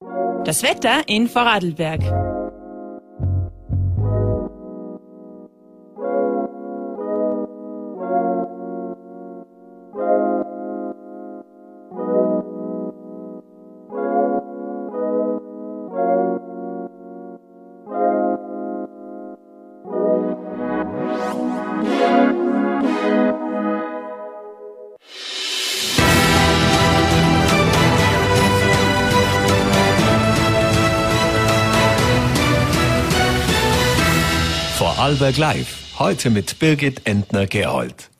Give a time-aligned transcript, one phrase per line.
[0.00, 2.02] Das Wetter in Vorarlberg.
[35.26, 35.98] Vorarlberg Live.
[35.98, 38.10] Heute mit Birgit Entner-Gerold.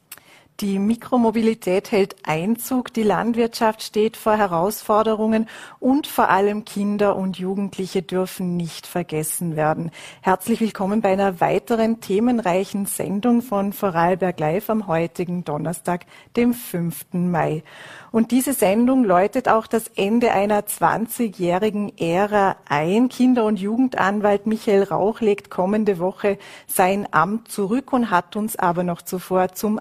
[0.61, 8.01] Die Mikromobilität hält Einzug, die Landwirtschaft steht vor Herausforderungen und vor allem Kinder und Jugendliche
[8.01, 9.91] dürfen nicht vergessen werden.
[10.23, 16.07] Herzlich willkommen bei einer weiteren themenreichen Sendung von Vorarlberg Live am heutigen Donnerstag,
[16.39, 17.05] dem 5.
[17.13, 17.63] Mai.
[18.11, 23.11] Und diese Sendung läutet auch das Ende einer 20-jährigen Ära ein.
[23.11, 28.85] Kinder- und Jugendanwalt Michael Rauch legt kommende Woche sein Amt zurück und hat uns aber
[28.85, 29.79] noch zuvor zum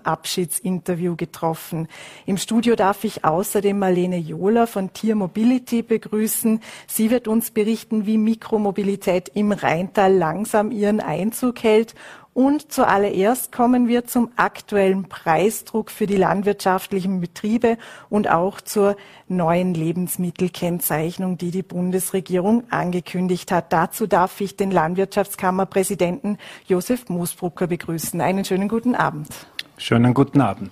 [0.66, 1.88] Abschiedsinterview getroffen.
[2.26, 6.60] Im Studio darf ich außerdem Marlene Johler von Tier Mobility begrüßen.
[6.88, 11.94] Sie wird uns berichten, wie Mikromobilität im Rheintal langsam ihren Einzug hält
[12.36, 17.78] und zuallererst kommen wir zum aktuellen Preisdruck für die landwirtschaftlichen Betriebe
[18.10, 18.98] und auch zur
[19.30, 23.72] neuen Lebensmittelkennzeichnung, die die Bundesregierung angekündigt hat.
[23.72, 28.20] Dazu darf ich den Landwirtschaftskammerpräsidenten Josef Moosbrucker begrüßen.
[28.20, 29.30] Einen schönen guten Abend.
[29.78, 30.72] Schönen guten Abend.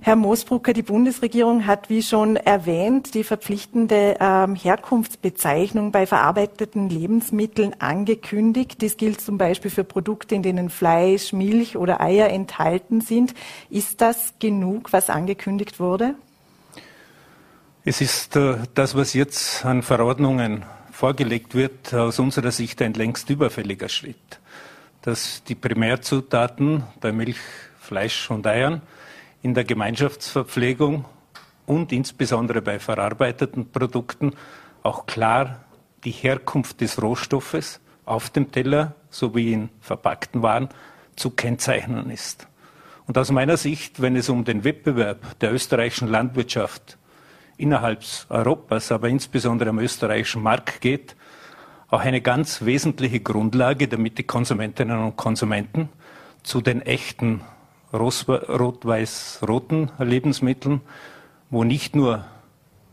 [0.00, 7.74] Herr Moosbrucker, die Bundesregierung hat, wie schon erwähnt, die verpflichtende ähm, Herkunftsbezeichnung bei verarbeiteten Lebensmitteln
[7.80, 8.80] angekündigt.
[8.80, 13.34] Dies gilt zum Beispiel für Produkte, in denen Fleisch, Milch oder Eier enthalten sind.
[13.70, 16.14] Ist das genug, was angekündigt wurde?
[17.84, 23.30] Es ist äh, das, was jetzt an Verordnungen vorgelegt wird, aus unserer Sicht ein längst
[23.30, 24.40] überfälliger Schritt.
[25.02, 27.38] Dass die Primärzutaten bei Milch,
[27.88, 28.82] Fleisch und Eiern
[29.40, 31.06] in der Gemeinschaftsverpflegung
[31.64, 34.34] und insbesondere bei verarbeiteten Produkten
[34.82, 35.64] auch klar
[36.04, 40.68] die Herkunft des Rohstoffes auf dem Teller sowie in verpackten Waren
[41.16, 42.46] zu kennzeichnen ist.
[43.06, 46.98] Und aus meiner Sicht, wenn es um den Wettbewerb der österreichischen Landwirtschaft
[47.56, 51.16] innerhalb Europas, aber insbesondere am österreichischen Markt geht,
[51.88, 55.88] auch eine ganz wesentliche Grundlage, damit die Konsumentinnen und Konsumenten
[56.42, 57.40] zu den echten
[57.92, 60.80] rot-weiß-roten Lebensmitteln,
[61.50, 62.24] wo nicht nur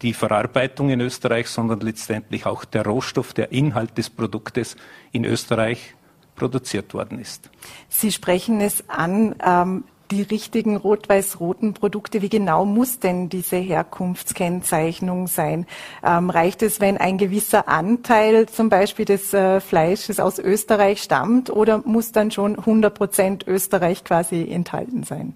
[0.01, 4.75] die Verarbeitung in Österreich, sondern letztendlich auch der Rohstoff, der Inhalt des Produktes
[5.11, 5.95] in Österreich
[6.35, 7.49] produziert worden ist.
[7.89, 9.35] Sie sprechen es an.
[9.43, 12.21] Ähm, die richtigen rot-weiß-roten Produkte.
[12.21, 15.65] Wie genau muss denn diese Herkunftskennzeichnung sein?
[16.03, 21.49] Ähm, reicht es, wenn ein gewisser Anteil zum Beispiel des äh, Fleisches aus Österreich stammt
[21.49, 25.33] oder muss dann schon 100 Prozent Österreich quasi enthalten sein?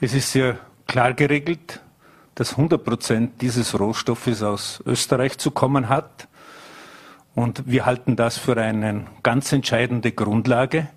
[0.00, 1.80] Es ist sehr klar geregelt,
[2.34, 6.28] dass 100 Prozent dieses Rohstoffes aus Österreich zu kommen hat.
[7.34, 10.88] Und wir halten das für eine ganz entscheidende Grundlage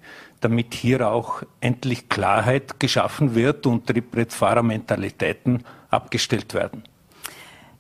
[0.42, 6.84] damit hier auch endlich Klarheit geschaffen wird und Trittbrettfahrermentalitäten abgestellt werden.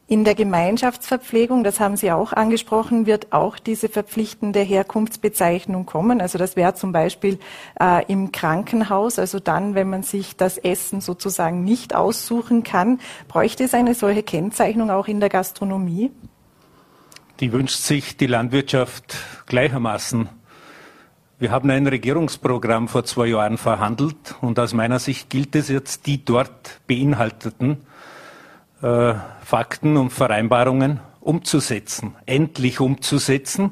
[0.10, 6.22] In der Gemeinschaftsverpflegung, das haben Sie auch angesprochen, wird auch diese verpflichtende Herkunftsbezeichnung kommen.
[6.22, 7.40] Also das wäre zum Beispiel
[7.78, 13.66] äh, im Krankenhaus, also dann, wenn man sich das Essen sozusagen nicht aussuchen kann, bräuchte
[13.66, 16.10] es eine solche Kennzeichnung auch in der Gastronomie?
[17.42, 20.30] Die wünscht sich die Landwirtschaft gleichermaßen
[21.40, 26.08] wir haben ein Regierungsprogramm vor zwei Jahren verhandelt und aus meiner Sicht gilt es jetzt,
[26.08, 27.78] die dort beinhalteten
[28.82, 33.72] äh, Fakten und Vereinbarungen umzusetzen, endlich umzusetzen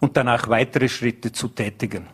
[0.00, 2.06] und danach weitere Schritte zu tätigen.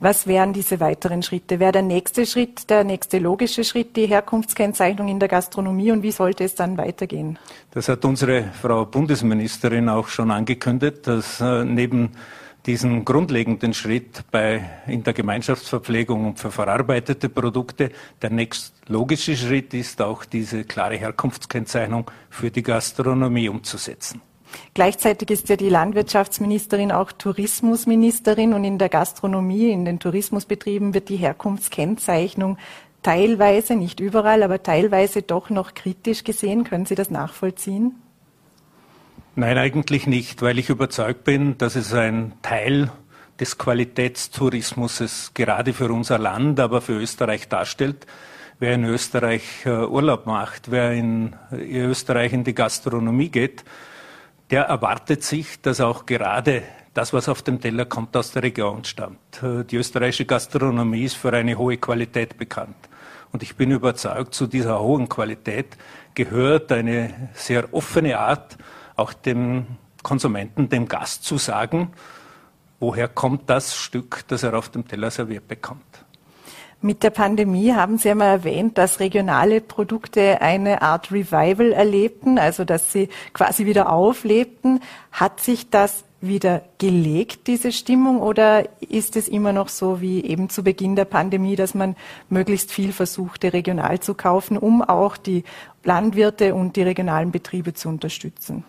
[0.00, 1.60] Was wären diese weiteren Schritte?
[1.60, 6.10] Wäre der nächste Schritt, der nächste logische Schritt die Herkunftskennzeichnung in der Gastronomie und wie
[6.10, 7.38] sollte es dann weitergehen?
[7.70, 12.12] Das hat unsere Frau Bundesministerin auch schon angekündigt, dass äh, neben
[12.70, 17.90] diesen grundlegenden Schritt bei, in der Gemeinschaftsverpflegung und für verarbeitete Produkte.
[18.22, 24.22] Der nächst logische Schritt ist auch diese klare Herkunftskennzeichnung für die Gastronomie umzusetzen.
[24.72, 31.08] Gleichzeitig ist ja die Landwirtschaftsministerin auch Tourismusministerin und in der Gastronomie, in den Tourismusbetrieben wird
[31.08, 32.56] die Herkunftskennzeichnung
[33.02, 36.62] teilweise, nicht überall, aber teilweise doch noch kritisch gesehen.
[36.62, 37.96] Können Sie das nachvollziehen?
[39.36, 42.90] Nein, eigentlich nicht, weil ich überzeugt bin, dass es ein Teil
[43.38, 48.06] des Qualitätstourismus gerade für unser Land, aber für Österreich darstellt.
[48.58, 53.64] Wer in Österreich äh, Urlaub macht, wer in Österreich in die Gastronomie geht,
[54.50, 58.84] der erwartet sich, dass auch gerade das, was auf dem Teller kommt, aus der Region
[58.84, 59.42] stammt.
[59.44, 62.76] Äh, die österreichische Gastronomie ist für eine hohe Qualität bekannt.
[63.30, 65.78] Und ich bin überzeugt, zu dieser hohen Qualität
[66.14, 68.58] gehört eine sehr offene Art,
[69.00, 69.66] auch dem
[70.02, 71.92] Konsumenten, dem Gast zu sagen,
[72.78, 76.04] woher kommt das Stück, das er auf dem Teller serviert bekommt.
[76.82, 82.64] Mit der Pandemie haben Sie einmal erwähnt, dass regionale Produkte eine Art Revival erlebten, also
[82.64, 84.80] dass sie quasi wieder auflebten.
[85.12, 90.48] Hat sich das wieder gelegt, diese Stimmung, oder ist es immer noch so wie eben
[90.48, 91.96] zu Beginn der Pandemie, dass man
[92.30, 95.44] möglichst viel versuchte, regional zu kaufen, um auch die
[95.84, 98.64] Landwirte und die regionalen Betriebe zu unterstützen?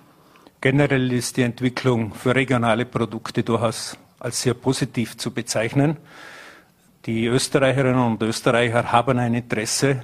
[0.62, 5.98] Generell ist die Entwicklung für regionale Produkte durchaus als sehr positiv zu bezeichnen.
[7.08, 10.04] Die Österreicherinnen und Österreicher haben ein Interesse,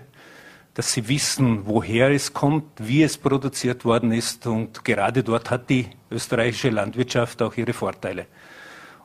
[0.73, 4.47] dass sie wissen, woher es kommt, wie es produziert worden ist.
[4.47, 8.25] Und gerade dort hat die österreichische Landwirtschaft auch ihre Vorteile.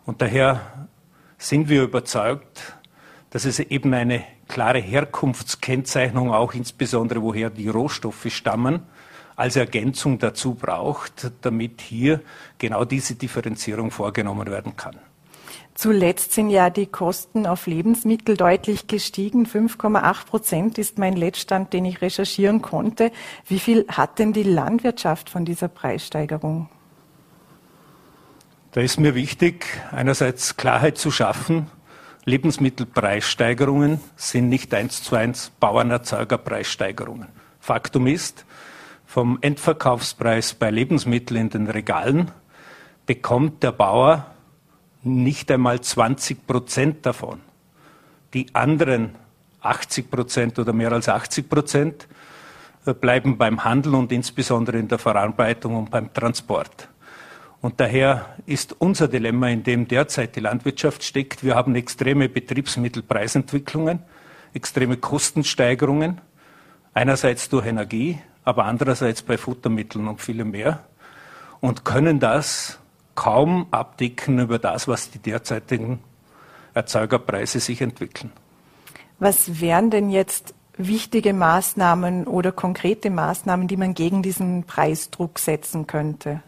[0.07, 0.89] Und daher
[1.37, 2.79] sind wir überzeugt,
[3.29, 8.81] dass es eben eine klare Herkunftskennzeichnung, auch insbesondere woher die Rohstoffe stammen,
[9.37, 12.21] als Ergänzung dazu braucht, damit hier
[12.59, 14.99] genau diese Differenzierung vorgenommen werden kann.
[15.75, 19.47] Zuletzt sind ja die Kosten auf Lebensmittel deutlich gestiegen.
[19.47, 23.11] 5,8 Prozent ist mein Letztstand, den ich recherchieren konnte.
[23.47, 26.69] Wie viel hat denn die Landwirtschaft von dieser Preissteigerung?
[28.73, 31.67] Da ist mir wichtig, einerseits Klarheit zu schaffen.
[32.25, 37.29] Lebensmittelpreissteigerungen sind nicht eins zu eins Bauernerzeugerpreissteigerungen.
[37.61, 38.45] Faktum ist,
[39.13, 42.31] vom Endverkaufspreis bei Lebensmitteln in den Regalen
[43.05, 44.29] bekommt der Bauer
[45.03, 47.43] nicht einmal 20 Prozent davon.
[48.33, 49.15] Die anderen
[49.61, 52.09] 80 Prozent oder mehr als 80 Prozent
[52.87, 56.89] äh, bleiben beim Handel und insbesondere in der Verarbeitung und beim Transport.
[57.61, 63.99] Und daher ist unser Dilemma, in dem derzeit die Landwirtschaft steckt, wir haben extreme Betriebsmittelpreisentwicklungen,
[64.55, 66.19] extreme Kostensteigerungen,
[66.95, 70.81] einerseits durch Energie, aber andererseits bei Futtermitteln und vielem mehr
[71.61, 72.79] und können das
[73.15, 76.01] kaum abdecken über das, was die derzeitigen
[76.75, 78.33] Erzeugerpreise sich entwickeln.
[79.19, 85.87] Was wären denn jetzt wichtige Maßnahmen oder konkrete Maßnahmen, die man gegen diesen Preisdruck setzen
[85.87, 86.43] könnte?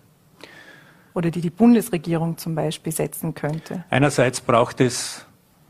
[1.12, 3.84] Oder die die Bundesregierung zum Beispiel setzen könnte?
[3.90, 5.24] Einerseits braucht es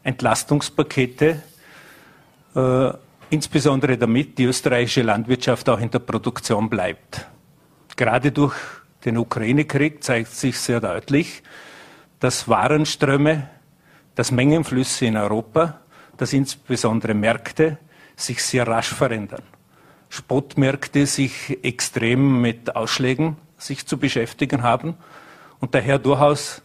[0.05, 1.43] Entlastungspakete,
[2.55, 2.93] äh,
[3.35, 7.27] insbesondere damit die österreichische Landwirtschaft auch in der Produktion bleibt.
[7.97, 8.55] Gerade durch
[9.05, 11.43] den Ukraine-Krieg zeigt sich sehr deutlich,
[12.21, 13.49] dass Warenströme,
[14.15, 15.81] dass Mengenflüsse in Europa,
[16.17, 17.79] dass insbesondere Märkte
[18.17, 19.43] sich sehr rasch verändern.
[20.09, 24.95] Spotmärkte sich extrem mit Ausschlägen sich zu beschäftigen haben
[25.59, 26.63] und daher durchaus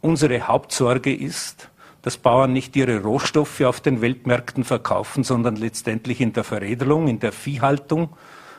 [0.00, 1.70] unsere Hauptsorge ist,
[2.04, 7.18] dass Bauern nicht ihre Rohstoffe auf den Weltmärkten verkaufen, sondern letztendlich in der Veredelung, in
[7.18, 8.10] der Viehhaltung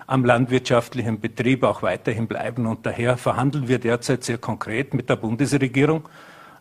[0.07, 2.65] am landwirtschaftlichen Betrieb auch weiterhin bleiben.
[2.65, 6.09] Und daher verhandeln wir derzeit sehr konkret mit der Bundesregierung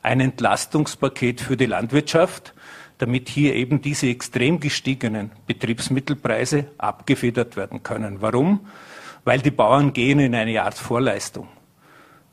[0.02, 2.52] ein Entlastungspaket für die Landwirtschaft,
[2.98, 8.20] damit hier eben diese extrem gestiegenen Betriebsmittelpreise abgefedert werden können.
[8.20, 8.60] Warum?
[9.24, 11.48] Weil die Bauern gehen in eine Art Vorleistung.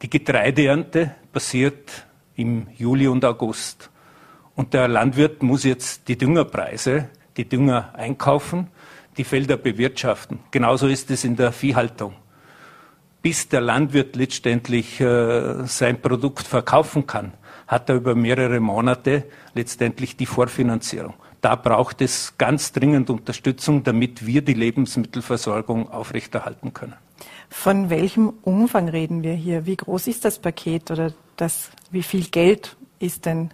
[0.01, 2.05] Die Getreideernte passiert
[2.35, 3.90] im Juli und August.
[4.61, 8.67] Und der Landwirt muss jetzt die Düngerpreise, die Dünger einkaufen,
[9.17, 10.37] die Felder bewirtschaften.
[10.51, 12.13] Genauso ist es in der Viehhaltung.
[13.23, 17.33] Bis der Landwirt letztendlich äh, sein Produkt verkaufen kann,
[17.65, 19.23] hat er über mehrere Monate
[19.55, 21.15] letztendlich die Vorfinanzierung.
[21.41, 26.97] Da braucht es ganz dringend Unterstützung, damit wir die Lebensmittelversorgung aufrechterhalten können.
[27.49, 29.65] Von welchem Umfang reden wir hier?
[29.65, 33.49] Wie groß ist das Paket oder das, wie viel Geld ist denn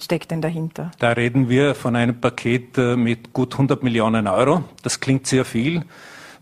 [0.00, 0.90] steckt denn dahinter?
[0.98, 4.64] Da reden wir von einem Paket äh, mit gut 100 Millionen Euro.
[4.82, 5.84] Das klingt sehr viel.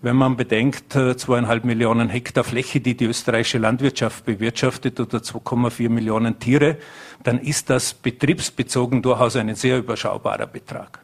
[0.00, 5.88] Wenn man bedenkt, äh, zweieinhalb Millionen Hektar Fläche, die die österreichische Landwirtschaft bewirtschaftet oder 2,4
[5.88, 6.76] Millionen Tiere,
[7.25, 11.00] dann ist das betriebsbezogen durchaus ein sehr überschaubarer Betrag.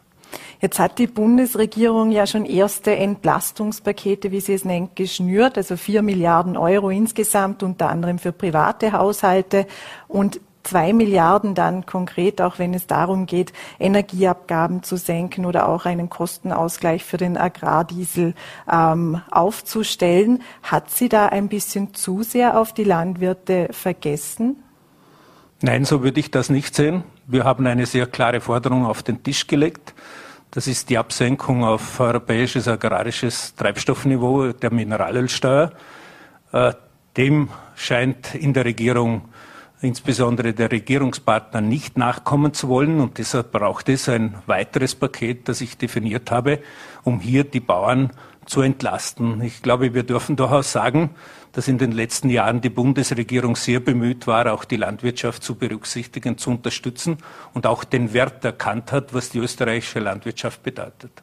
[0.61, 6.03] Jetzt hat die Bundesregierung ja schon erste Entlastungspakete, wie sie es nennt, geschnürt, also vier
[6.03, 9.67] Milliarden Euro insgesamt, unter anderem für private Haushalte.
[10.09, 15.85] Und zwei Milliarden dann konkret, auch wenn es darum geht, Energieabgaben zu senken oder auch
[15.85, 18.35] einen Kostenausgleich für den Agrardiesel
[18.71, 20.43] ähm, aufzustellen.
[20.63, 24.57] Hat sie da ein bisschen zu sehr auf die Landwirte vergessen?
[25.63, 27.05] Nein, so würde ich das nicht sehen.
[27.27, 29.95] Wir haben eine sehr klare Forderung auf den Tisch gelegt.
[30.51, 35.73] Das ist die Absenkung auf europäisches agrarisches Treibstoffniveau der Mineralölsteuer.
[36.53, 36.73] Äh,
[37.17, 39.23] dem scheint in der Regierung
[39.85, 43.01] insbesondere der Regierungspartner nicht nachkommen zu wollen.
[43.01, 46.61] Und deshalb braucht es ein weiteres Paket, das ich definiert habe,
[47.05, 48.11] um hier die Bauern
[48.47, 49.41] zu entlasten.
[49.43, 51.11] Ich glaube, wir dürfen durchaus sagen,
[51.53, 56.37] dass in den letzten Jahren die Bundesregierung sehr bemüht war, auch die Landwirtschaft zu berücksichtigen,
[56.37, 57.19] zu unterstützen
[57.53, 61.23] und auch den Wert erkannt hat, was die österreichische Landwirtschaft bedeutet.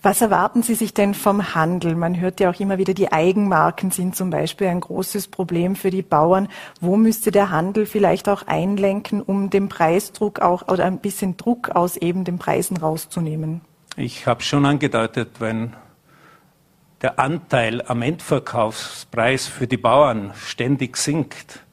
[0.00, 1.96] Was erwarten Sie sich denn vom Handel?
[1.96, 5.90] Man hört ja auch immer wieder, die Eigenmarken sind zum Beispiel ein großes Problem für
[5.90, 6.48] die Bauern.
[6.80, 11.70] Wo müsste der Handel vielleicht auch einlenken, um den Preisdruck auch oder ein bisschen Druck
[11.70, 13.60] aus eben den Preisen rauszunehmen?
[13.96, 15.74] Ich habe schon angedeutet, wenn
[17.02, 21.64] der Anteil am Endverkaufspreis für die Bauern ständig sinkt,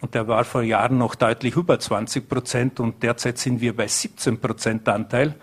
[0.00, 3.86] und der war vor Jahren noch deutlich über 20 Prozent und derzeit sind wir bei
[3.86, 5.34] 17 Prozent Anteil,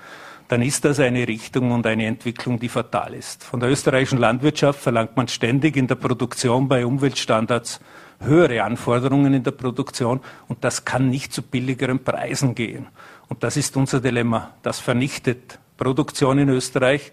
[0.48, 3.44] dann ist das eine Richtung und eine Entwicklung, die fatal ist.
[3.44, 7.82] Von der österreichischen Landwirtschaft verlangt man ständig in der Produktion bei Umweltstandards
[8.20, 12.88] höhere Anforderungen in der Produktion und das kann nicht zu billigeren Preisen gehen.
[13.30, 14.54] Und das ist unser Dilemma.
[14.64, 17.12] Das vernichtet Produktion in Österreich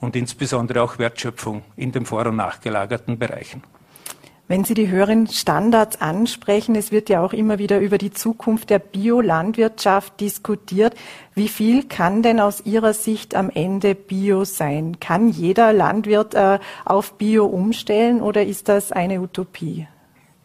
[0.00, 3.62] und insbesondere auch Wertschöpfung in den vor- und nachgelagerten Bereichen.
[4.46, 8.68] Wenn Sie die höheren Standards ansprechen, es wird ja auch immer wieder über die Zukunft
[8.68, 10.94] der Biolandwirtschaft diskutiert.
[11.34, 15.00] Wie viel kann denn aus Ihrer Sicht am Ende Bio sein?
[15.00, 19.88] Kann jeder Landwirt äh, auf Bio umstellen oder ist das eine Utopie?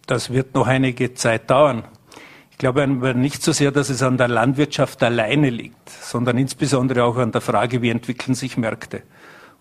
[0.07, 1.83] Das wird noch einige Zeit dauern.
[2.51, 7.17] Ich glaube nicht so sehr, dass es an der Landwirtschaft alleine liegt, sondern insbesondere auch
[7.17, 9.03] an der Frage, wie entwickeln sich Märkte.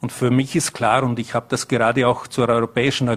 [0.01, 3.09] Und für mich ist klar, und ich habe das gerade auch zur europäischen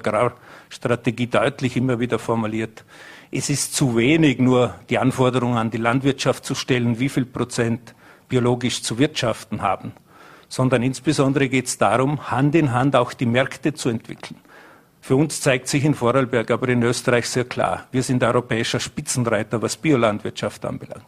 [0.71, 2.85] Agrarstrategie deutlich immer wieder formuliert,
[3.29, 7.93] es ist zu wenig, nur die Anforderungen an die Landwirtschaft zu stellen, wie viel Prozent
[8.29, 9.91] biologisch zu wirtschaften haben,
[10.47, 14.39] sondern insbesondere geht es darum, Hand in Hand auch die Märkte zu entwickeln.
[15.01, 19.61] Für uns zeigt sich in Vorarlberg, aber in Österreich sehr klar, wir sind europäischer Spitzenreiter,
[19.61, 21.05] was Biolandwirtschaft anbelangt.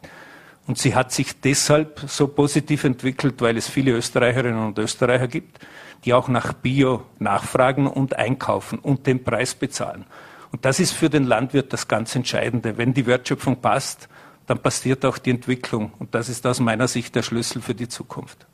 [0.66, 5.60] Und sie hat sich deshalb so positiv entwickelt, weil es viele Österreicherinnen und Österreicher gibt,
[6.06, 10.06] die auch nach Bio nachfragen und einkaufen und den Preis bezahlen.
[10.52, 12.78] Und das ist für den Landwirt das ganz Entscheidende.
[12.78, 14.08] Wenn die Wertschöpfung passt,
[14.46, 15.92] dann passiert auch die Entwicklung.
[16.00, 18.46] Und das ist aus meiner Sicht der Schlüssel für die Zukunft.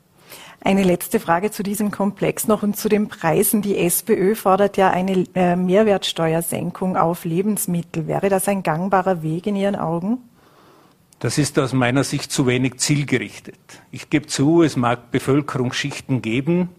[0.62, 3.62] Eine letzte Frage zu diesem Komplex noch und zu den Preisen.
[3.62, 8.06] Die SPÖ fordert ja eine äh, Mehrwertsteuersenkung auf Lebensmittel.
[8.06, 10.18] Wäre das ein gangbarer Weg in Ihren Augen?
[11.18, 13.58] Das ist aus meiner Sicht zu wenig zielgerichtet.
[13.90, 16.70] Ich gebe zu, es mag Bevölkerungsschichten geben,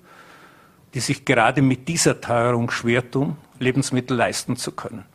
[0.93, 5.05] die sich gerade mit dieser Teuerung schwer tun, Lebensmittel leisten zu können.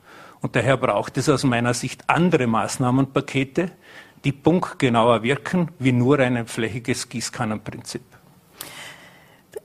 [0.41, 3.73] Und daher braucht es aus meiner Sicht andere Maßnahmenpakete,
[4.25, 8.03] die punktgenauer wirken, wie nur ein flächiges Gießkannenprinzip.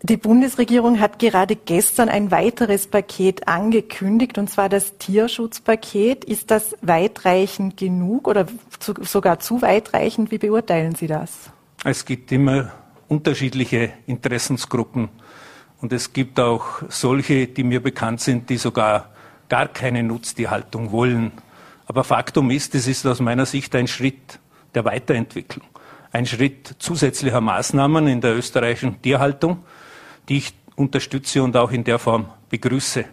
[0.04, 6.24] Die Bundesregierung hat gerade gestern ein weiteres Paket angekündigt, und zwar das Tierschutzpaket.
[6.26, 8.48] Ist das weitreichend genug oder
[8.80, 10.32] zu, sogar zu weitreichend?
[10.32, 11.52] Wie beurteilen Sie das?
[11.84, 12.72] Es gibt immer
[13.08, 15.10] unterschiedliche Interessensgruppen.
[15.82, 19.10] Und es gibt auch solche, die mir bekannt sind, die sogar
[19.50, 21.32] gar keine Nutztierhaltung wollen.
[21.88, 24.40] Aber Faktum ist, es ist aus meiner Sicht ein Schritt
[24.76, 25.68] der Weiterentwicklung.
[26.14, 29.64] Ein Schritt zusätzlicher Maßnahmen in der österreichischen Tierhaltung
[30.30, 33.06] die ich unterstütze und auch in der Form begrüße.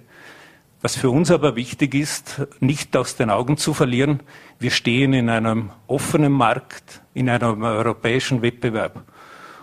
[0.80, 4.20] Was für uns aber wichtig ist, nicht aus den Augen zu verlieren,
[4.60, 9.02] wir stehen in einem offenen Markt, in einem europäischen Wettbewerb.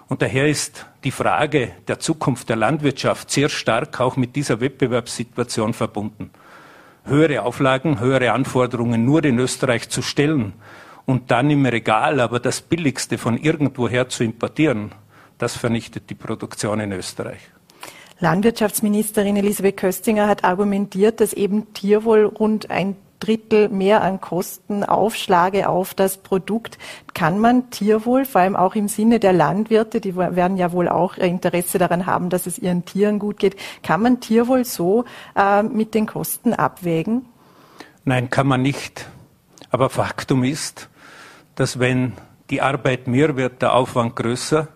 [0.08, 5.74] Und daher ist die Frage der Zukunft der Landwirtschaft sehr stark auch mit dieser Wettbewerbssituation
[5.74, 6.30] verbunden.
[7.06, 10.54] Höhere Auflagen, höhere Anforderungen nur in Österreich zu stellen
[11.06, 14.92] und dann im Regal aber das Billigste von irgendwoher zu importieren,
[15.38, 17.40] das vernichtet die Produktion in Österreich.
[18.20, 22.96] Landwirtschaftsministerin Elisabeth Köstinger hat argumentiert, dass eben Tierwohl rund ein
[23.26, 26.78] Drittel mehr an Kosten aufschlage auf das Produkt.
[27.14, 31.18] Kann man Tierwohl, vor allem auch im Sinne der Landwirte, die werden ja wohl auch
[31.18, 35.06] Interesse daran haben, dass es ihren Tieren gut geht, kann man Tierwohl so
[35.36, 37.26] äh, mit den Kosten abwägen?
[38.04, 39.08] Nein, kann man nicht.
[39.72, 40.90] Aber Faktum ist,
[41.56, 42.14] dass wenn
[42.50, 44.68] die Arbeit mehr wird, der Aufwand größer,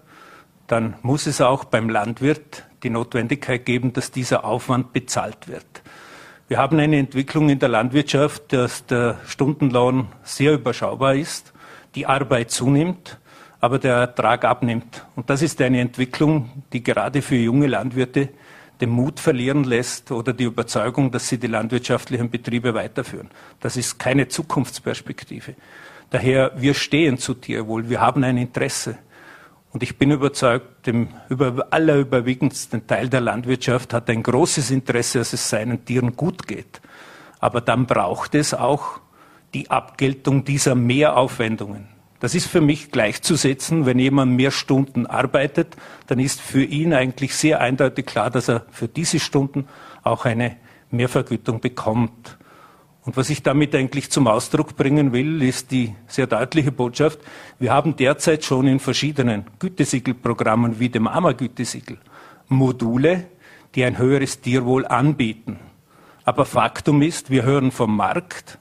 [0.68, 5.66] dann muss es auch beim Landwirt die Notwendigkeit geben, dass dieser Aufwand bezahlt wird.
[6.50, 11.54] Wir haben eine Entwicklung in der Landwirtschaft, dass der Stundenlohn sehr überschaubar ist,
[11.94, 13.20] die Arbeit zunimmt,
[13.62, 15.06] aber der Ertrag abnimmt.
[15.16, 18.30] Und das ist eine Entwicklung, die gerade für junge Landwirte
[18.82, 23.30] den Mut verlieren lässt oder die Überzeugung, dass sie die landwirtschaftlichen Betriebe weiterführen.
[23.60, 25.54] Das ist keine Zukunftsperspektive.
[26.10, 28.98] Daher, wir stehen zu Tierwohl, wir haben ein Interesse.
[29.72, 35.34] Und ich bin überzeugt, dem über, allerüberwiegendsten Teil der Landwirtschaft hat ein großes Interesse, dass
[35.34, 36.82] es seinen Tieren gut geht.
[37.40, 39.00] Aber dann braucht es auch
[39.54, 41.88] die Abgeltung dieser Mehraufwendungen.
[42.20, 47.34] Das ist für mich gleichzusetzen, wenn jemand mehr Stunden arbeitet, dann ist für ihn eigentlich
[47.34, 49.68] sehr eindeutig klar, dass er für diese Stunden
[50.04, 50.58] auch eine
[50.92, 52.38] Mehrvergütung bekommt.
[53.10, 57.18] Und was ich damit eigentlich zum Ausdruck bringen will, ist die sehr deutliche Botschaft.
[57.58, 61.98] Wir haben derzeit schon in verschiedenen Gütesiegelprogrammen wie dem AMA-Gütesiegel
[62.50, 63.26] Module,
[63.74, 65.58] die ein höheres Tierwohl anbieten.
[66.24, 68.60] Aber Faktum ist, wir hören vom Markt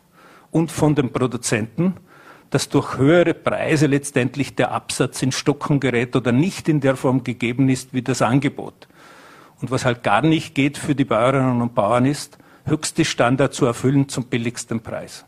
[0.50, 1.96] und von den Produzenten,
[2.48, 7.22] dass durch höhere Preise letztendlich der Absatz in Stocken gerät oder nicht in der Form
[7.22, 8.88] gegeben ist wie das Angebot.
[9.60, 13.66] Und was halt gar nicht geht für die Bäuerinnen und Bauern ist, höchste Standard zu
[13.66, 15.24] erfüllen zum billigsten Preis.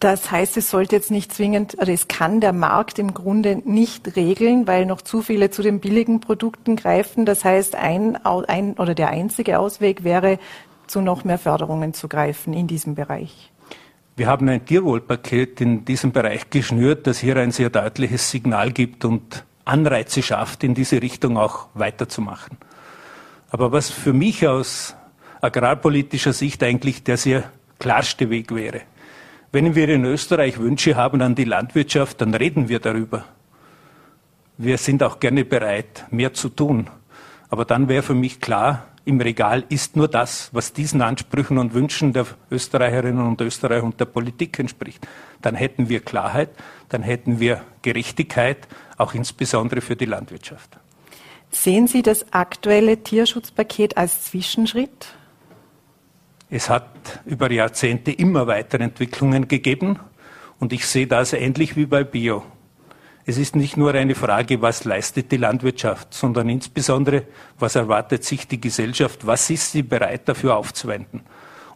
[0.00, 4.16] Das heißt, es sollte jetzt nicht zwingend, oder es kann der Markt im Grunde nicht
[4.16, 7.24] regeln, weil noch zu viele zu den billigen Produkten greifen.
[7.24, 10.40] Das heißt, ein, ein oder der einzige Ausweg wäre,
[10.88, 13.52] zu noch mehr Förderungen zu greifen in diesem Bereich.
[14.16, 19.04] Wir haben ein Tierwohlpaket in diesem Bereich geschnürt, das hier ein sehr deutliches Signal gibt
[19.04, 22.58] und Anreize schafft, in diese Richtung auch weiterzumachen.
[23.50, 24.96] Aber was für mich aus
[25.42, 28.82] agrarpolitischer Sicht eigentlich der sehr klarste Weg wäre,
[29.50, 33.26] wenn wir in Österreich Wünsche haben an die Landwirtschaft, dann reden wir darüber.
[34.56, 36.88] Wir sind auch gerne bereit, mehr zu tun.
[37.50, 41.74] Aber dann wäre für mich klar, im Regal ist nur das, was diesen Ansprüchen und
[41.74, 45.06] Wünschen der Österreicherinnen und Österreicher und der Politik entspricht.
[45.42, 46.48] Dann hätten wir Klarheit,
[46.88, 50.78] dann hätten wir Gerechtigkeit, auch insbesondere für die Landwirtschaft.
[51.50, 55.08] Sehen Sie das aktuelle Tierschutzpaket als Zwischenschritt?
[56.54, 56.84] Es hat
[57.24, 59.98] über Jahrzehnte immer weitere Entwicklungen gegeben
[60.60, 62.42] und ich sehe das ähnlich wie bei Bio.
[63.24, 67.22] Es ist nicht nur eine Frage, was leistet die Landwirtschaft, sondern insbesondere,
[67.58, 71.22] was erwartet sich die Gesellschaft, was ist sie bereit dafür aufzuwenden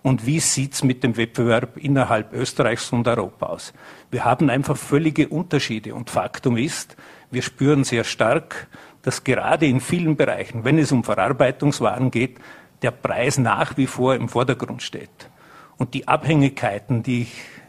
[0.02, 3.72] und wie sieht es mit dem Wettbewerb innerhalb Österreichs und Europa aus.
[4.10, 6.98] Wir haben einfach völlige Unterschiede und Faktum ist,
[7.30, 8.66] wir spüren sehr stark,
[9.00, 12.36] dass gerade in vielen Bereichen, wenn es um Verarbeitungswaren geht,
[12.82, 15.30] der Preis nach wie vor im Vordergrund steht.
[15.76, 17.26] Und die Abhängigkeiten, die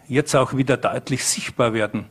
[0.08, 2.06] jetzt auch wieder deutlich sichtbar werden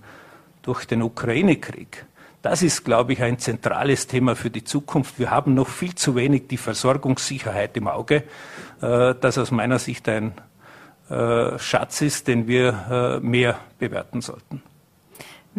[0.63, 2.07] durch den Ukraine-Krieg,
[2.43, 5.19] das ist, glaube ich, ein zentrales Thema für die Zukunft.
[5.19, 8.23] Wir haben noch viel zu wenig die Versorgungssicherheit im Auge,
[8.81, 10.33] äh, das aus meiner Sicht ein
[11.09, 14.63] äh, Schatz ist, den wir äh, mehr bewerten sollten.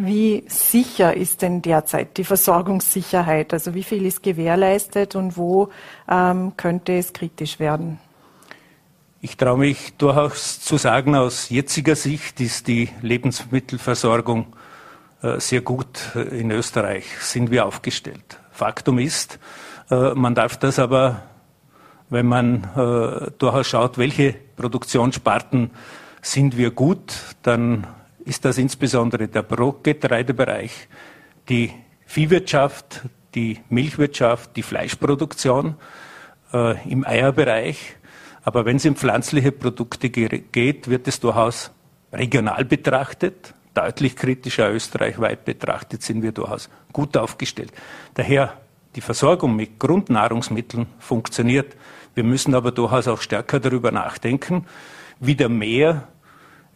[0.00, 3.52] Wie sicher ist denn derzeit die Versorgungssicherheit?
[3.52, 5.70] Also wie viel ist gewährleistet und wo
[6.08, 7.98] ähm, könnte es kritisch werden?
[9.20, 14.46] Ich traue mich durchaus zu sagen, aus jetziger Sicht ist die Lebensmittelversorgung
[15.20, 18.38] äh, sehr gut äh, in Österreich, sind wir aufgestellt.
[18.52, 19.40] Faktum ist,
[19.90, 21.22] äh, man darf das aber,
[22.08, 25.72] wenn man äh, durchaus schaut, welche Produktionssparten
[26.22, 27.88] sind wir gut, dann
[28.28, 30.88] ist das insbesondere der Brotgetreidebereich,
[31.48, 31.72] die
[32.04, 33.02] Viehwirtschaft,
[33.34, 35.76] die Milchwirtschaft, die Fleischproduktion
[36.52, 37.96] äh, im Eierbereich.
[38.42, 41.70] Aber wenn es um pflanzliche Produkte geht, wird es durchaus
[42.12, 47.72] regional betrachtet, deutlich kritischer österreichweit betrachtet, sind wir durchaus gut aufgestellt.
[48.14, 48.54] Daher
[48.94, 51.76] die Versorgung mit Grundnahrungsmitteln funktioniert.
[52.14, 54.66] Wir müssen aber durchaus auch stärker darüber nachdenken,
[55.20, 56.08] wieder mehr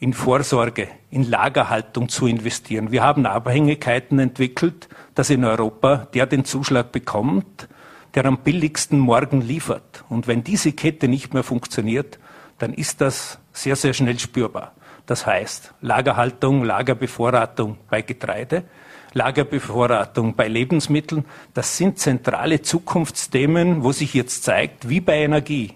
[0.03, 2.91] in Vorsorge, in Lagerhaltung zu investieren.
[2.91, 7.69] Wir haben Abhängigkeiten entwickelt, dass in Europa der den Zuschlag bekommt,
[8.15, 10.03] der am billigsten morgen liefert.
[10.09, 12.19] Und wenn diese Kette nicht mehr funktioniert,
[12.59, 14.73] dann ist das sehr, sehr schnell spürbar.
[15.07, 18.65] Das heißt Lagerhaltung, Lagerbevorratung bei Getreide,
[19.12, 25.75] Lagerbevorratung bei Lebensmitteln, das sind zentrale Zukunftsthemen, wo sich jetzt zeigt, wie bei Energie.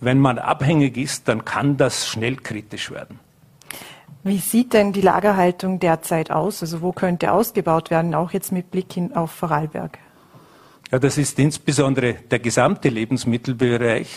[0.00, 3.20] Wenn man abhängig ist, dann kann das schnell kritisch werden.
[4.28, 6.60] Wie sieht denn die Lagerhaltung derzeit aus?
[6.60, 9.96] Also wo könnte ausgebaut werden, auch jetzt mit Blick hin auf Vorarlberg?
[10.92, 14.08] Ja, das ist insbesondere der gesamte Lebensmittelbereich,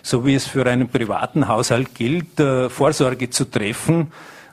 [0.00, 4.12] so wie es für einen privaten Haushalt gilt, äh, Vorsorge zu treffen,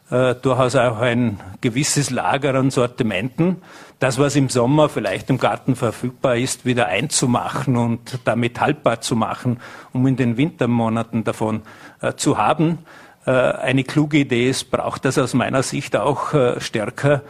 [0.09, 3.57] äh, durchaus auch ein gewisses Lager an Sortimenten,
[3.99, 9.15] das, was im Sommer vielleicht im Garten verfügbar ist, wieder einzumachen und damit haltbar zu
[9.15, 9.59] machen,
[9.93, 11.61] um in den Wintermonaten davon
[12.01, 12.79] äh, zu haben.
[13.25, 17.23] Äh, eine kluge Idee ist, braucht das aus meiner Sicht auch äh, stärker,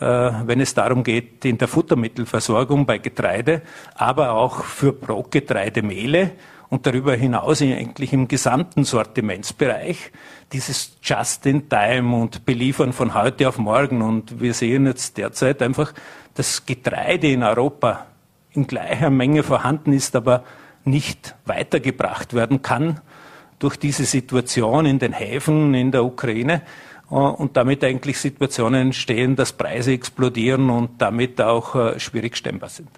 [0.00, 3.62] äh, wenn es darum geht, in der Futtermittelversorgung bei Getreide,
[3.94, 6.32] aber auch für Brotgetreidemehle
[6.68, 10.10] und darüber hinaus eigentlich im gesamten Sortimentsbereich
[10.52, 14.02] dieses Just-in-Time und Beliefern von heute auf morgen.
[14.02, 15.92] Und wir sehen jetzt derzeit einfach,
[16.34, 18.06] dass Getreide in Europa
[18.52, 20.42] in gleicher Menge vorhanden ist, aber
[20.84, 23.00] nicht weitergebracht werden kann
[23.58, 26.62] durch diese Situation in den Häfen in der Ukraine
[27.10, 32.68] äh, und damit eigentlich Situationen entstehen, dass Preise explodieren und damit auch äh, schwierig stemmbar
[32.68, 32.88] sind.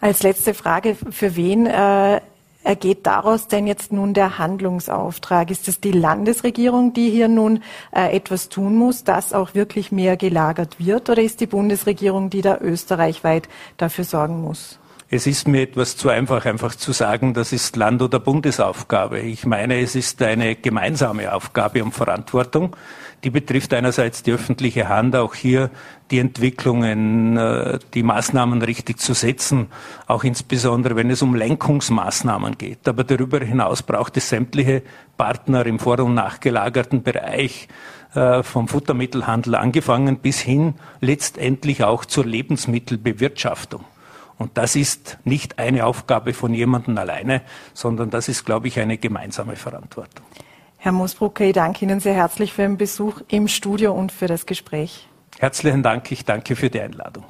[0.00, 2.20] Als letzte Frage, für wen äh,
[2.66, 5.50] ergeht daraus denn jetzt nun der Handlungsauftrag?
[5.50, 7.62] Ist es die Landesregierung, die hier nun
[7.94, 12.42] äh, etwas tun muss, dass auch wirklich mehr gelagert wird, oder ist die Bundesregierung, die
[12.42, 14.78] da österreichweit dafür sorgen muss?
[15.08, 19.20] Es ist mir etwas zu einfach, einfach zu sagen, das ist Land- oder Bundesaufgabe.
[19.20, 22.74] Ich meine, es ist eine gemeinsame Aufgabe und Verantwortung.
[23.22, 25.70] Die betrifft einerseits die öffentliche Hand, auch hier
[26.10, 29.68] die Entwicklungen, äh, die Maßnahmen richtig zu setzen,
[30.08, 32.88] auch insbesondere wenn es um Lenkungsmaßnahmen geht.
[32.88, 34.82] Aber darüber hinaus braucht es sämtliche
[35.16, 37.68] Partner im vor- und nachgelagerten Bereich,
[38.14, 43.84] äh, vom Futtermittelhandel angefangen bis hin letztendlich auch zur Lebensmittelbewirtschaftung.
[44.38, 48.98] Und das ist nicht eine Aufgabe von jemandem alleine, sondern das ist, glaube ich, eine
[48.98, 50.24] gemeinsame Verantwortung.
[50.78, 54.46] Herr Moosbrucker, ich danke Ihnen sehr herzlich für den Besuch im Studio und für das
[54.46, 55.08] Gespräch.
[55.38, 56.10] Herzlichen Dank.
[56.12, 57.24] Ich danke für die Einladung.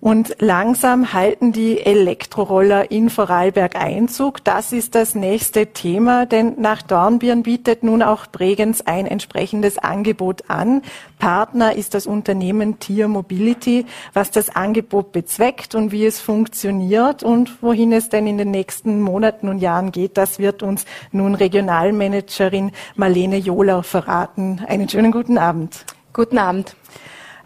[0.00, 4.42] Und langsam halten die Elektroroller in Vorarlberg Einzug.
[4.44, 10.44] Das ist das nächste Thema, denn nach Dornbirn bietet nun auch Bregenz ein entsprechendes Angebot
[10.48, 10.80] an.
[11.18, 13.84] Partner ist das Unternehmen Tier Mobility,
[14.14, 19.02] was das Angebot bezweckt und wie es funktioniert und wohin es denn in den nächsten
[19.02, 24.62] Monaten und Jahren geht, das wird uns nun Regionalmanagerin Marlene Johler verraten.
[24.66, 25.84] Einen schönen guten Abend.
[26.14, 26.74] Guten Abend.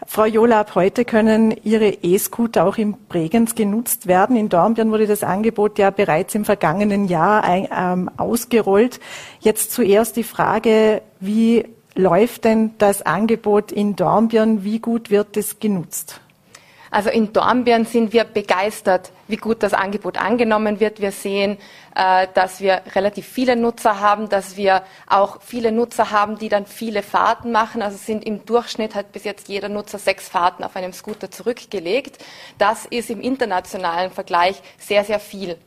[0.07, 4.35] Frau Jola, ab heute können Ihre E-Scooter auch in Bregenz genutzt werden.
[4.35, 8.99] In Dornbirn wurde das Angebot ja bereits im vergangenen Jahr ähm, ausgerollt.
[9.39, 11.65] Jetzt zuerst die Frage, wie
[11.95, 14.63] läuft denn das Angebot in Dornbirn?
[14.63, 16.21] Wie gut wird es genutzt?
[16.95, 21.01] Also in Dornbirn sind wir begeistert, wie gut das Angebot angenommen wird.
[21.01, 21.57] Wir sehen,
[21.93, 26.65] äh, dass wir relativ viele Nutzer haben, dass wir auch viele Nutzer haben, die dann
[26.65, 27.81] viele Fahrten machen.
[27.81, 32.17] Also sind im Durchschnitt hat bis jetzt jeder Nutzer sechs Fahrten auf einem Scooter zurückgelegt.
[32.59, 35.57] Das ist im internationalen Vergleich sehr, sehr viel.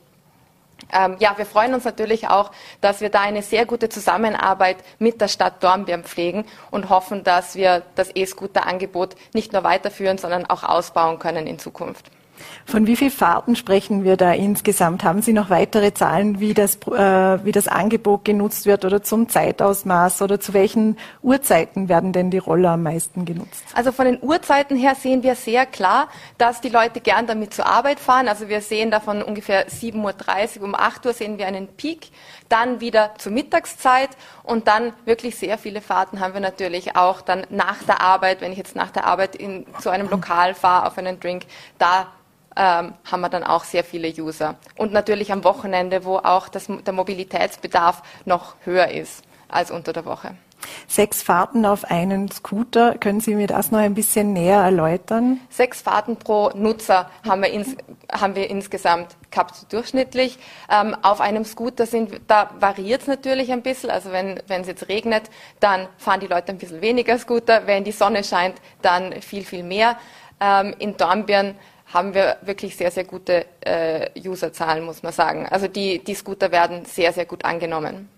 [0.91, 5.21] Ähm, ja, wir freuen uns natürlich auch, dass wir da eine sehr gute Zusammenarbeit mit
[5.21, 10.63] der Stadt Dornbirn pflegen und hoffen, dass wir das E-Scooter-Angebot nicht nur weiterführen, sondern auch
[10.63, 12.11] ausbauen können in Zukunft.
[12.65, 15.03] Von wie vielen Fahrten sprechen wir da insgesamt?
[15.03, 19.29] Haben Sie noch weitere Zahlen, wie das, äh, wie das Angebot genutzt wird oder zum
[19.29, 23.63] Zeitausmaß oder zu welchen Uhrzeiten werden denn die Roller am meisten genutzt?
[23.73, 27.65] Also von den Uhrzeiten her sehen wir sehr klar, dass die Leute gern damit zur
[27.65, 28.27] Arbeit fahren.
[28.27, 32.09] Also wir sehen davon ungefähr 7.30 Uhr, um 8 Uhr sehen wir einen Peak,
[32.49, 34.09] dann wieder zur Mittagszeit
[34.43, 38.51] und dann wirklich sehr viele Fahrten haben wir natürlich auch dann nach der Arbeit, wenn
[38.51, 41.45] ich jetzt nach der Arbeit in, zu einem Lokal fahre auf einen Drink,
[41.77, 42.07] da
[42.59, 44.55] ähm, haben wir dann auch sehr viele User.
[44.75, 50.05] Und natürlich am Wochenende, wo auch das, der Mobilitätsbedarf noch höher ist als unter der
[50.05, 50.35] Woche.
[50.87, 52.97] Sechs Fahrten auf einen Scooter.
[52.97, 55.39] Können Sie mir das noch ein bisschen näher erläutern?
[55.49, 57.77] Sechs Fahrten pro Nutzer haben wir, ins,
[58.11, 60.37] haben wir insgesamt gehabt, durchschnittlich.
[60.69, 63.89] Ähm, auf einem Scooter sind, da variiert es natürlich ein bisschen.
[63.89, 65.29] Also wenn es jetzt regnet,
[65.61, 67.65] dann fahren die Leute ein bisschen weniger Scooter.
[67.65, 69.97] Wenn die Sonne scheint, dann viel, viel mehr.
[70.41, 71.55] Ähm, in Dornbirn
[71.93, 75.47] haben wir wirklich sehr, sehr gute äh, Userzahlen, muss man sagen.
[75.49, 78.09] Also die, die Scooter werden sehr, sehr gut angenommen.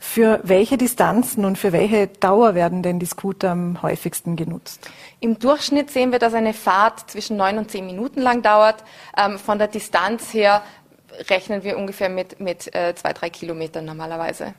[0.00, 4.90] Für welche Distanzen und für welche Dauer werden denn die Scooter am häufigsten genutzt?
[5.20, 8.82] Im Durchschnitt sehen wir, dass eine Fahrt zwischen neun und zehn Minuten lang dauert.
[9.16, 10.62] Ähm, von der Distanz her
[11.28, 14.54] rechnen wir ungefähr mit, mit äh, zwei, drei Kilometern normalerweise.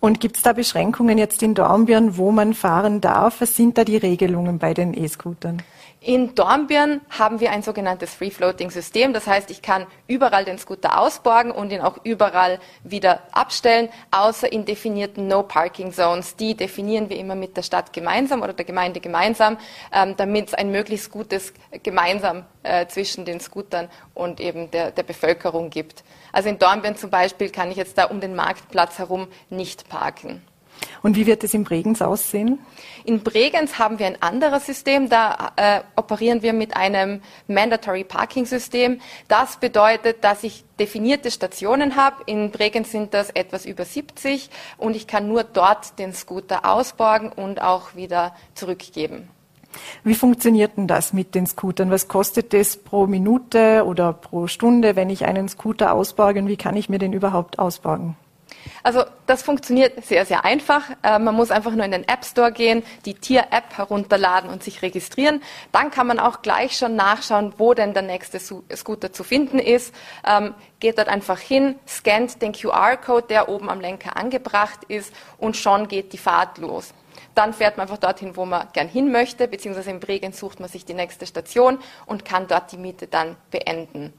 [0.00, 3.40] Und gibt es da Beschränkungen jetzt in Dornbirn, wo man fahren darf?
[3.40, 5.62] Was sind da die Regelungen bei den E-Scootern?
[6.00, 9.12] In Dornbirn haben wir ein sogenanntes Free-Floating-System.
[9.12, 14.50] Das heißt, ich kann überall den Scooter ausborgen und ihn auch überall wieder abstellen, außer
[14.52, 16.36] in definierten No-Parking-Zones.
[16.36, 19.58] Die definieren wir immer mit der Stadt gemeinsam oder der Gemeinde gemeinsam,
[19.92, 25.02] ähm, damit es ein möglichst gutes Gemeinsam äh, zwischen den Scootern und eben der, der
[25.02, 26.04] Bevölkerung gibt.
[26.30, 30.42] Also in Dornbirn zum Beispiel kann ich jetzt da um den Marktplatz herum nicht parken.
[31.02, 32.58] Und wie wird es in Bregenz aussehen?
[33.04, 35.08] In Bregenz haben wir ein anderes System.
[35.08, 39.00] Da äh, operieren wir mit einem Mandatory Parking System.
[39.28, 42.16] Das bedeutet, dass ich definierte Stationen habe.
[42.26, 47.30] In Bregenz sind das etwas über 70 und ich kann nur dort den Scooter ausborgen
[47.32, 49.28] und auch wieder zurückgeben.
[50.02, 51.90] Wie funktioniert denn das mit den Scootern?
[51.90, 56.56] Was kostet das pro Minute oder pro Stunde, wenn ich einen Scooter ausborge und wie
[56.56, 58.16] kann ich mir den überhaupt ausborgen?
[58.82, 60.82] Also das funktioniert sehr, sehr einfach.
[61.02, 64.82] Äh, man muss einfach nur in den App Store gehen, die Tier-App herunterladen und sich
[64.82, 65.42] registrieren.
[65.72, 69.94] Dann kann man auch gleich schon nachschauen, wo denn der nächste Scooter zu finden ist.
[70.26, 75.56] Ähm, geht dort einfach hin, scannt den QR-Code, der oben am Lenker angebracht ist und
[75.56, 76.94] schon geht die Fahrt los.
[77.34, 80.68] Dann fährt man einfach dorthin, wo man gern hin möchte, beziehungsweise im Bregenz sucht man
[80.68, 84.12] sich die nächste Station und kann dort die Miete dann beenden.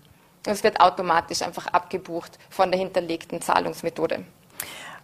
[0.46, 4.24] Es wird automatisch einfach abgebucht von der hinterlegten Zahlungsmethode.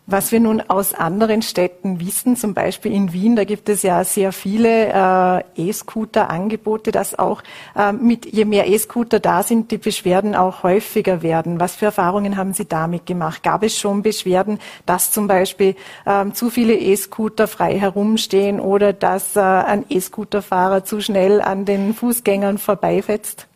[0.07, 4.03] Was wir nun aus anderen Städten wissen, zum Beispiel in Wien, da gibt es ja
[4.03, 7.41] sehr viele äh, E-Scooter-Angebote, dass auch
[7.75, 11.59] äh, mit je mehr E-Scooter da sind, die Beschwerden auch häufiger werden.
[11.59, 13.41] Was für Erfahrungen haben Sie damit gemacht?
[13.41, 19.35] Gab es schon Beschwerden, dass zum Beispiel äh, zu viele E-Scooter frei herumstehen oder dass
[19.35, 23.47] äh, ein E-Scooter-Fahrer zu schnell an den Fußgängern vorbeifetzt?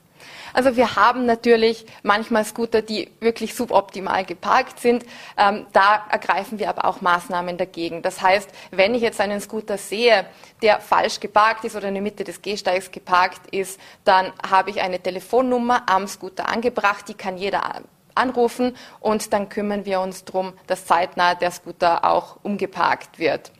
[0.53, 5.05] Also wir haben natürlich manchmal Scooter, die wirklich suboptimal geparkt sind.
[5.37, 8.01] Ähm, da ergreifen wir aber auch Maßnahmen dagegen.
[8.01, 10.25] Das heißt, wenn ich jetzt einen Scooter sehe,
[10.61, 14.81] der falsch geparkt ist oder in der Mitte des Gehsteigs geparkt ist, dann habe ich
[14.81, 17.83] eine Telefonnummer am Scooter angebracht, die kann jeder
[18.15, 23.51] anrufen und dann kümmern wir uns darum, dass zeitnah der Scooter auch umgeparkt wird.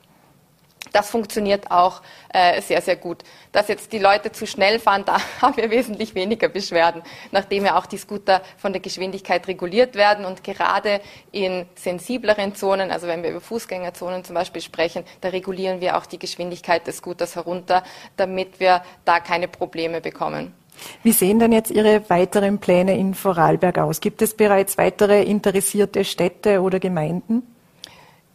[0.92, 3.22] Das funktioniert auch äh, sehr, sehr gut.
[3.52, 7.78] Dass jetzt die Leute zu schnell fahren, da haben wir wesentlich weniger Beschwerden, nachdem ja
[7.78, 10.24] auch die Scooter von der Geschwindigkeit reguliert werden.
[10.24, 11.00] Und gerade
[11.32, 16.06] in sensibleren Zonen, also wenn wir über Fußgängerzonen zum Beispiel sprechen, da regulieren wir auch
[16.06, 17.82] die Geschwindigkeit des Scooters herunter,
[18.16, 20.54] damit wir da keine Probleme bekommen.
[21.02, 24.00] Wie sehen denn jetzt Ihre weiteren Pläne in Vorarlberg aus?
[24.00, 27.42] Gibt es bereits weitere interessierte Städte oder Gemeinden?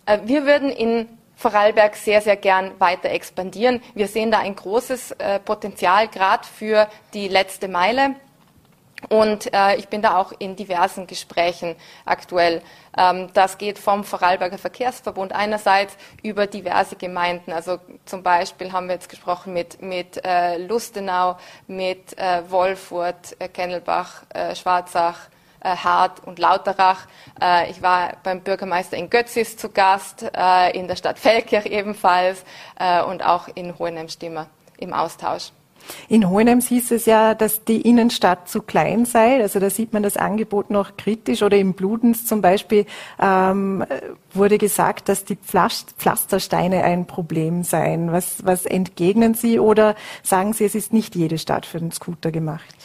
[0.06, 3.82] Äh, wir würden in Vorarlberg sehr, sehr gern weiter expandieren.
[3.94, 8.16] Wir sehen da ein großes äh, Potenzial gerade für die letzte Meile.
[9.10, 12.62] Und äh, ich bin da auch in diversen Gesprächen aktuell.
[12.98, 17.52] Ähm, das geht vom Vorarlberger Verkehrsverbund einerseits über diverse Gemeinden.
[17.52, 23.48] Also zum Beispiel haben wir jetzt gesprochen mit, mit äh, Lustenau, mit äh, Wolfurt, äh,
[23.48, 25.28] Kennelbach, äh, Schwarzach,
[25.68, 27.08] Hart und Lauterach.
[27.42, 32.44] Äh, ich war beim Bürgermeister in Götzis zu Gast, äh, in der Stadt Feldkirch ebenfalls
[33.08, 34.48] und auch in Hohenem-Stimmer
[34.78, 35.52] im Austausch.
[36.08, 39.42] In Hohenems hieß es ja, dass die Innenstadt zu klein sei.
[39.42, 41.44] Also da sieht man das Angebot noch kritisch.
[41.44, 42.86] Oder im Bludens zum Beispiel
[43.20, 43.86] ähm,
[44.34, 48.12] wurde gesagt, dass die Pflastersteine ein Problem seien.
[48.12, 52.32] Was, was entgegnen Sie oder sagen Sie, es ist nicht jede Stadt für den Scooter
[52.32, 52.76] gemacht?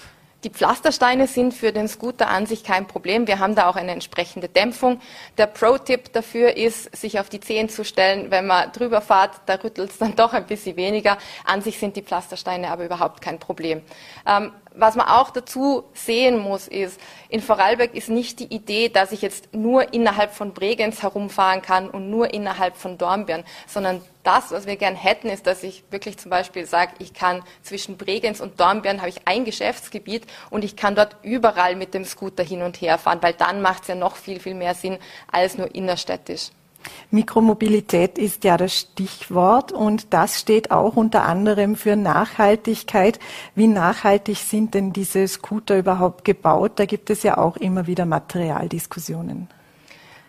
[0.43, 3.27] Die Pflastersteine sind für den Scooter an sich kein Problem.
[3.27, 5.01] Wir haben da auch eine entsprechende Dämpfung.
[5.37, 8.31] Der Pro-Tipp dafür ist, sich auf die Zehen zu stellen.
[8.31, 11.19] Wenn man drüber fährt, da rüttelt es dann doch ein bisschen weniger.
[11.45, 13.83] An sich sind die Pflastersteine aber überhaupt kein Problem.
[14.27, 19.13] Ähm, was man auch dazu sehen muss, ist, in Vorarlberg ist nicht die Idee, dass
[19.13, 24.51] ich jetzt nur innerhalb von Bregenz herumfahren kann und nur innerhalb von Dornbirn, sondern das,
[24.53, 28.41] was wir gern hätten, ist, dass ich wirklich zum Beispiel sage, ich kann zwischen Bregenz
[28.41, 32.63] und Dornbirn habe ich ein Geschäftsgebiet und ich kann dort überall mit dem Scooter hin
[32.63, 34.99] und her fahren, weil dann macht es ja noch viel, viel mehr Sinn
[35.31, 36.51] als nur innerstädtisch.
[37.11, 43.19] Mikromobilität ist ja das Stichwort und das steht auch unter anderem für Nachhaltigkeit.
[43.55, 46.73] Wie nachhaltig sind denn diese Scooter überhaupt gebaut?
[46.77, 49.49] Da gibt es ja auch immer wieder Materialdiskussionen.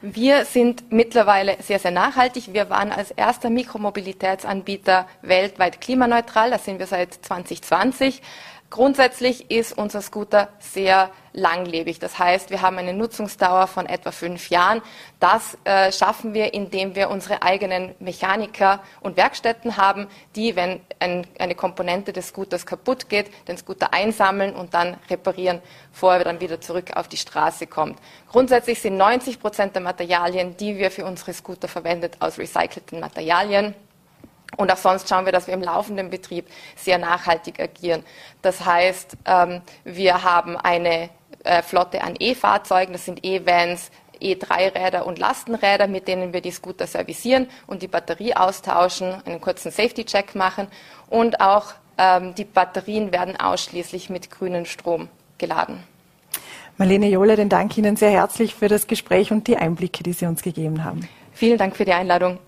[0.03, 2.53] Wir sind mittlerweile sehr, sehr nachhaltig.
[2.53, 6.49] Wir waren als erster Mikromobilitätsanbieter weltweit klimaneutral.
[6.49, 8.23] Das sind wir seit 2020.
[8.71, 11.99] Grundsätzlich ist unser Scooter sehr langlebig.
[11.99, 14.81] Das heißt, wir haben eine Nutzungsdauer von etwa fünf Jahren.
[15.19, 20.07] Das äh, schaffen wir, indem wir unsere eigenen Mechaniker und Werkstätten haben,
[20.37, 25.61] die, wenn ein, eine Komponente des Scooters kaputt geht, den Scooter einsammeln und dann reparieren,
[25.91, 27.99] bevor er dann wieder zurück auf die Straße kommt.
[28.29, 33.75] Grundsätzlich sind 90 Prozent der Materialien, die wir für unsere Scooter verwendet, aus recycelten Materialien.
[34.57, 38.03] Und auch sonst schauen wir, dass wir im laufenden Betrieb sehr nachhaltig agieren.
[38.41, 41.09] Das heißt, ähm, wir haben eine
[41.43, 46.85] äh, Flotte an E-Fahrzeugen, das sind E-Vans, E3-Räder und Lastenräder, mit denen wir die Scooter
[46.85, 50.67] servicieren und die Batterie austauschen, einen kurzen Safety-Check machen
[51.09, 55.83] und auch ähm, die Batterien werden ausschließlich mit grünem Strom geladen.
[56.77, 60.25] Marlene Johle, den Dank Ihnen sehr herzlich für das Gespräch und die Einblicke, die Sie
[60.25, 61.07] uns gegeben haben.
[61.33, 62.39] Vielen Dank für die Einladung.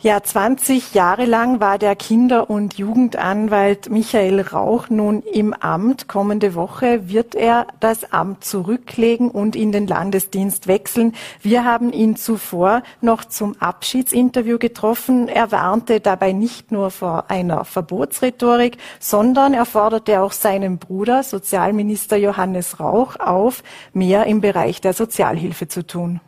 [0.00, 6.06] Ja, 20 Jahre lang war der Kinder- und Jugendanwalt Michael Rauch nun im Amt.
[6.06, 11.16] Kommende Woche wird er das Amt zurücklegen und in den Landesdienst wechseln.
[11.42, 15.26] Wir haben ihn zuvor noch zum Abschiedsinterview getroffen.
[15.26, 22.16] Er warnte dabei nicht nur vor einer Verbotsrhetorik, sondern er forderte auch seinen Bruder, Sozialminister
[22.16, 26.20] Johannes Rauch, auf, mehr im Bereich der Sozialhilfe zu tun.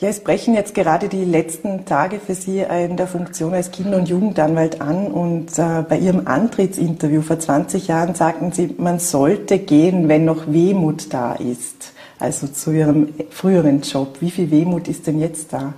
[0.00, 3.96] Ja, es brechen jetzt gerade die letzten Tage für Sie in der Funktion als Kinder-
[3.96, 5.08] und Jugendanwalt an.
[5.08, 10.46] Und äh, bei Ihrem Antrittsinterview vor 20 Jahren sagten Sie, man sollte gehen, wenn noch
[10.46, 11.94] Wehmut da ist.
[12.20, 14.18] Also zu Ihrem früheren Job.
[14.20, 15.74] Wie viel Wehmut ist denn jetzt da?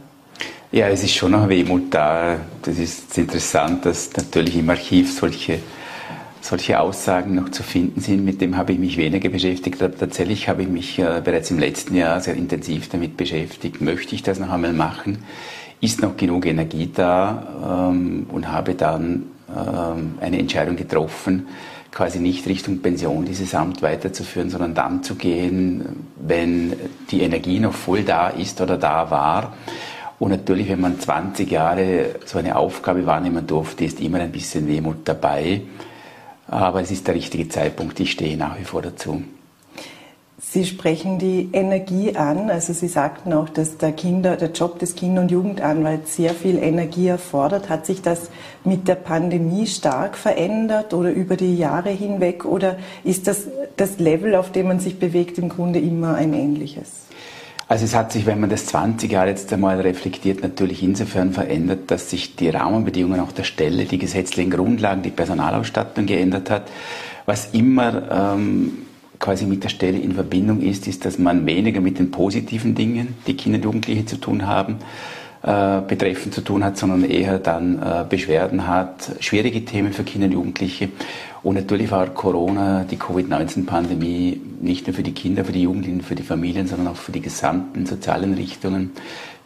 [0.71, 2.41] Ja, es ist schon noch Wehmut da.
[2.61, 5.61] Das ist interessant, dass natürlich im Archiv solche
[6.41, 9.83] solche Aussagen noch zu finden sind, mit dem habe ich mich weniger beschäftigt.
[9.83, 13.81] Aber tatsächlich habe ich mich äh, bereits im letzten Jahr sehr intensiv damit beschäftigt.
[13.81, 15.25] Möchte ich das noch einmal machen?
[15.81, 17.91] Ist noch genug Energie da?
[17.91, 19.25] Ähm, und habe dann
[19.55, 21.49] ähm, eine Entscheidung getroffen,
[21.91, 26.75] quasi nicht Richtung Pension dieses Amt weiterzuführen, sondern dann zu gehen, wenn
[27.11, 29.55] die Energie noch voll da ist oder da war.
[30.19, 34.69] Und natürlich, wenn man 20 Jahre so eine Aufgabe wahrnehmen durfte, ist immer ein bisschen
[34.69, 35.63] Wehmut dabei.
[36.51, 38.01] Aber es ist der richtige Zeitpunkt.
[38.01, 39.23] Ich stehe nach wie vor dazu.
[40.43, 42.51] Sie sprechen die Energie an.
[42.51, 46.59] Also Sie sagten auch, dass der, Kinder, der Job des Kinder- und Jugendanwalts sehr viel
[46.59, 47.69] Energie erfordert.
[47.69, 48.31] Hat sich das
[48.65, 52.45] mit der Pandemie stark verändert oder über die Jahre hinweg?
[52.45, 57.07] Oder ist das das Level, auf dem man sich bewegt, im Grunde immer ein ähnliches?
[57.71, 61.89] Also es hat sich, wenn man das 20 Jahre jetzt einmal reflektiert, natürlich insofern verändert,
[61.93, 66.65] dass sich die Rahmenbedingungen auch der Stelle, die gesetzlichen Grundlagen, die Personalausstattung geändert hat.
[67.27, 68.73] Was immer ähm,
[69.21, 73.15] quasi mit der Stelle in Verbindung ist, ist, dass man weniger mit den positiven Dingen,
[73.29, 74.79] die Kinder und Jugendliche zu tun haben,
[75.43, 80.27] äh, betreffend zu tun hat, sondern eher dann äh, Beschwerden hat, schwierige Themen für Kinder
[80.27, 80.91] und Jugendliche.
[81.43, 86.15] Und natürlich war Corona, die Covid-19-Pandemie, nicht nur für die Kinder, für die Jugendlichen, für
[86.15, 88.91] die Familien, sondern auch für die gesamten sozialen Richtungen,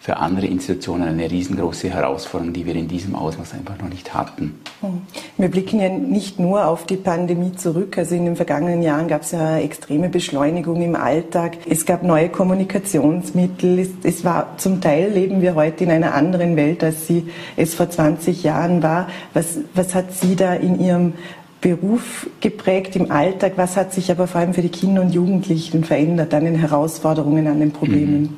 [0.04, 4.60] für andere Institutionen eine riesengroße Herausforderung, die wir in diesem Ausmaß einfach noch nicht hatten.
[4.82, 5.00] Hm.
[5.38, 7.96] Wir blicken ja nicht nur auf die Pandemie zurück.
[7.96, 11.56] Also in den vergangenen Jahren gab es ja extreme Beschleunigung im Alltag.
[11.66, 13.78] Es gab neue Kommunikationsmittel.
[13.78, 17.74] Es, es war zum Teil leben wir heute in einer anderen Welt, als sie es
[17.74, 19.08] vor 20 Jahren war.
[19.32, 21.14] Was, was hat Sie da in Ihrem
[21.62, 23.54] Beruf geprägt im Alltag.
[23.56, 27.46] Was hat sich aber vor allem für die Kinder und Jugendlichen verändert an den Herausforderungen,
[27.46, 28.20] an den Problemen?
[28.20, 28.36] Mhm.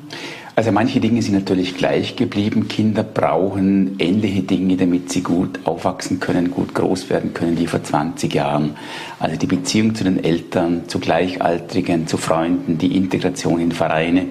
[0.57, 2.67] Also manche Dinge sind natürlich gleich geblieben.
[2.67, 7.83] Kinder brauchen ähnliche Dinge, damit sie gut aufwachsen können, gut groß werden können wie vor
[7.83, 8.75] 20 Jahren.
[9.19, 14.29] Also die Beziehung zu den Eltern, zu Gleichaltrigen, zu Freunden, die Integration in Vereine,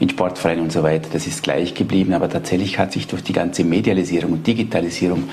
[0.00, 2.14] in Sportvereine und so weiter, das ist gleich geblieben.
[2.14, 5.28] Aber tatsächlich hat sich durch die ganze Medialisierung und Digitalisierung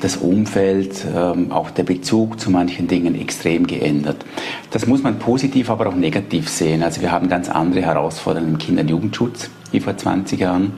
[0.00, 4.24] das Umfeld, ähm, auch der Bezug zu manchen Dingen extrem geändert.
[4.70, 6.82] Das muss man positiv, aber auch negativ sehen.
[6.82, 10.72] Also wir haben ganz andere Herausforderungen im Kinder- und Jugendschutz wie vor 20 Jahren.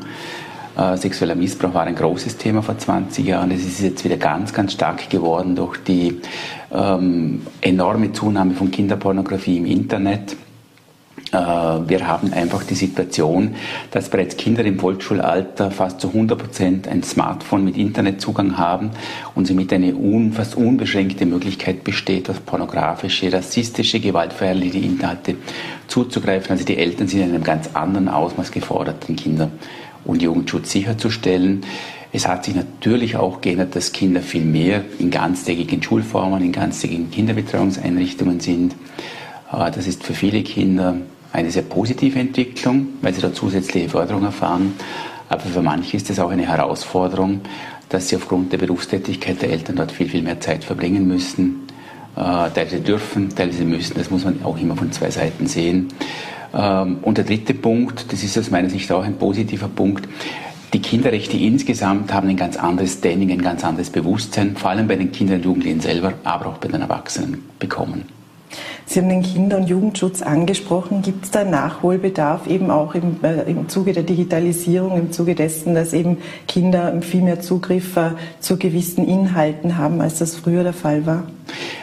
[0.76, 3.50] Äh, sexueller Missbrauch war ein großes Thema vor 20 Jahren.
[3.50, 6.20] Es ist jetzt wieder ganz, ganz stark geworden durch die
[6.72, 10.36] ähm, enorme Zunahme von Kinderpornografie im Internet.
[11.32, 13.54] Äh, wir haben einfach die Situation,
[13.90, 18.90] dass bereits Kinder im Volksschulalter fast zu 100 Prozent ein Smartphone mit Internetzugang haben
[19.34, 19.94] und somit eine
[20.32, 25.36] fast unbeschränkte Möglichkeit besteht, auf pornografische, rassistische, gewaltverherrliche Inhalte
[25.86, 26.52] zuzugreifen.
[26.52, 29.50] Also die Eltern sind in einem ganz anderen Ausmaß gefordert, den Kinder-
[30.04, 31.62] und Jugendschutz sicherzustellen.
[32.10, 37.10] Es hat sich natürlich auch geändert, dass Kinder viel mehr in ganztägigen Schulformen, in ganztägigen
[37.10, 38.74] Kinderbetreuungseinrichtungen sind.
[39.52, 40.96] Äh, das ist für viele Kinder
[41.32, 44.74] eine sehr positive Entwicklung, weil sie da zusätzliche Förderung erfahren.
[45.28, 47.42] Aber für manche ist es auch eine Herausforderung,
[47.88, 51.66] dass sie aufgrund der Berufstätigkeit der Eltern dort viel, viel mehr Zeit verbringen müssen.
[52.16, 53.94] Äh, teilweise dürfen, teilweise müssen.
[53.96, 55.88] Das muss man auch immer von zwei Seiten sehen.
[56.54, 60.08] Ähm, und der dritte Punkt, das ist aus meiner Sicht auch ein positiver Punkt,
[60.74, 64.96] die Kinderrechte insgesamt haben ein ganz anderes Standing, ein ganz anderes Bewusstsein, vor allem bei
[64.96, 68.17] den Kindern und Jugendlichen selber, aber auch bei den Erwachsenen bekommen.
[68.86, 71.02] Sie haben den Kinder- und Jugendschutz angesprochen.
[71.02, 75.74] Gibt es da Nachholbedarf eben auch im, äh, im Zuge der Digitalisierung, im Zuge dessen,
[75.74, 80.72] dass eben Kinder viel mehr Zugriff äh, zu gewissen Inhalten haben, als das früher der
[80.72, 81.24] Fall war?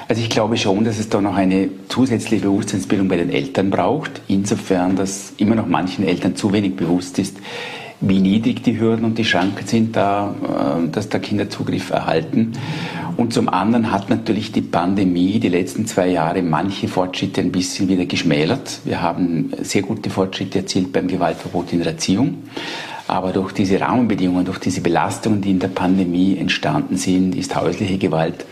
[0.07, 4.21] Also ich glaube schon, dass es da noch eine zusätzliche Bewusstseinsbildung bei den Eltern braucht,
[4.27, 7.37] insofern, dass immer noch manchen Eltern zu wenig bewusst ist,
[8.07, 12.53] wie niedrig die Hürden und die Schranken sind, da, äh, dass da Kinder Zugriff erhalten.
[13.17, 17.87] Und zum anderen hat natürlich die Pandemie die letzten zwei Jahre manche Fortschritte ein bisschen
[17.87, 18.79] wieder geschmälert.
[18.83, 22.43] Wir haben sehr gute Fortschritte erzielt beim Gewaltverbot in der Erziehung.
[23.07, 27.97] Aber durch diese Rahmenbedingungen, durch diese Belastungen, die in der Pandemie entstanden sind, ist häusliche
[27.97, 28.45] Gewalt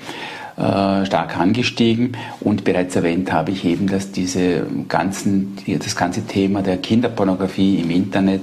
[0.56, 2.16] äh, stark angestiegen.
[2.40, 7.90] Und bereits erwähnt habe ich eben, dass diese ganzen, das ganze Thema der Kinderpornografie im
[7.90, 8.42] Internet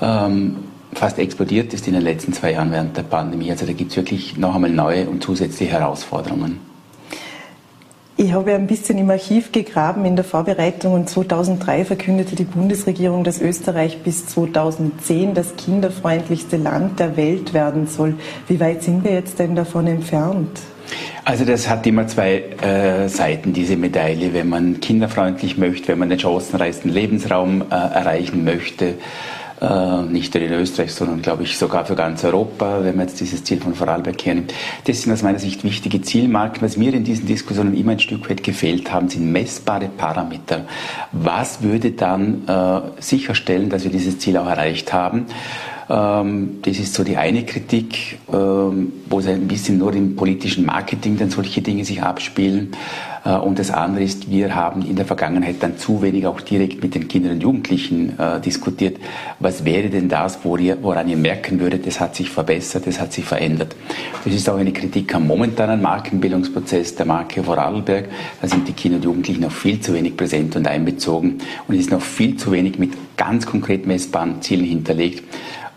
[0.00, 0.56] ähm,
[0.92, 3.50] fast explodiert ist in den letzten zwei Jahren während der Pandemie.
[3.50, 6.70] Also da gibt es wirklich noch einmal neue und zusätzliche Herausforderungen.
[8.16, 13.24] Ich habe ein bisschen im Archiv gegraben in der Vorbereitung und 2003 verkündete die Bundesregierung,
[13.24, 18.16] dass Österreich bis 2010 das kinderfreundlichste Land der Welt werden soll.
[18.46, 20.60] Wie weit sind wir jetzt denn davon entfernt?
[21.24, 24.34] Also das hat immer zwei äh, Seiten, diese Medaille.
[24.34, 28.96] Wenn man kinderfreundlich möchte, wenn man den chancenreichsten Lebensraum äh, erreichen möchte,
[29.60, 33.20] äh, nicht nur in Österreich, sondern glaube ich sogar für ganz Europa, wenn man jetzt
[33.20, 34.54] dieses Ziel von Vorarlberg hernimmt.
[34.84, 36.62] Das sind aus meiner Sicht wichtige Zielmarken.
[36.62, 40.64] Was mir in diesen Diskussionen immer ein Stück weit gefehlt haben, sind messbare Parameter.
[41.12, 45.26] Was würde dann äh, sicherstellen, dass wir dieses Ziel auch erreicht haben?
[45.90, 50.64] Ähm, das ist so die eine Kritik, ähm, wo es ein bisschen nur im politischen
[50.64, 52.70] Marketing dann solche Dinge sich abspielen.
[53.24, 56.80] Äh, und das andere ist, wir haben in der Vergangenheit dann zu wenig auch direkt
[56.80, 58.98] mit den Kindern und Jugendlichen äh, diskutiert.
[59.40, 63.24] Was wäre denn das, woran ihr merken würdet, das hat sich verbessert, das hat sich
[63.24, 63.74] verändert.
[64.24, 68.08] Das ist auch eine Kritik am momentanen Markenbildungsprozess der Marke Vorarlberg.
[68.40, 71.80] Da sind die Kinder und Jugendlichen noch viel zu wenig präsent und einbezogen und es
[71.80, 75.24] ist noch viel zu wenig mit ganz konkret messbaren Zielen hinterlegt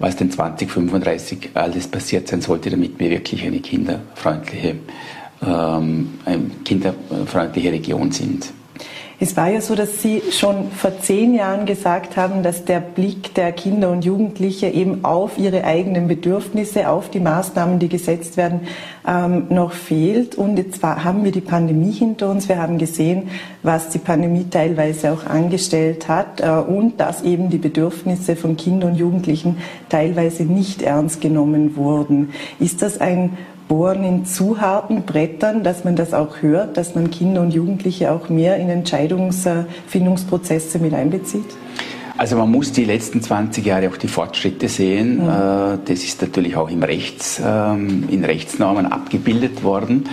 [0.04, 4.76] was denn 2035 alles passiert sein sollte, damit wir wirklich eine kinderfreundliche,
[5.41, 8.51] ähm, eine kinderfreundliche Region sind.
[9.20, 13.34] Es war ja so, dass Sie schon vor zehn Jahren gesagt haben, dass der Blick
[13.36, 18.61] der Kinder und Jugendliche eben auf ihre eigenen Bedürfnisse, auf die Maßnahmen, die gesetzt werden,
[19.07, 20.36] ähm, noch fehlt.
[20.36, 22.49] Und jetzt war, haben wir die Pandemie hinter uns.
[22.49, 23.30] Wir haben gesehen,
[23.61, 28.91] was die Pandemie teilweise auch angestellt hat äh, und dass eben die Bedürfnisse von Kindern
[28.91, 29.57] und Jugendlichen
[29.89, 32.34] teilweise nicht ernst genommen wurden.
[32.59, 33.38] Ist das ein
[33.74, 38.11] bohren in zu harten Brettern, dass man das auch hört, dass man Kinder und Jugendliche
[38.11, 41.47] auch mehr in Entscheidungsfindungsprozesse mit einbezieht?
[42.16, 45.16] Also man muss die letzten 20 Jahre auch die Fortschritte sehen.
[45.16, 45.30] Mhm.
[45.30, 50.07] Äh, das ist natürlich auch im Rechts, ähm, in Rechtsnormen abgebildet worden.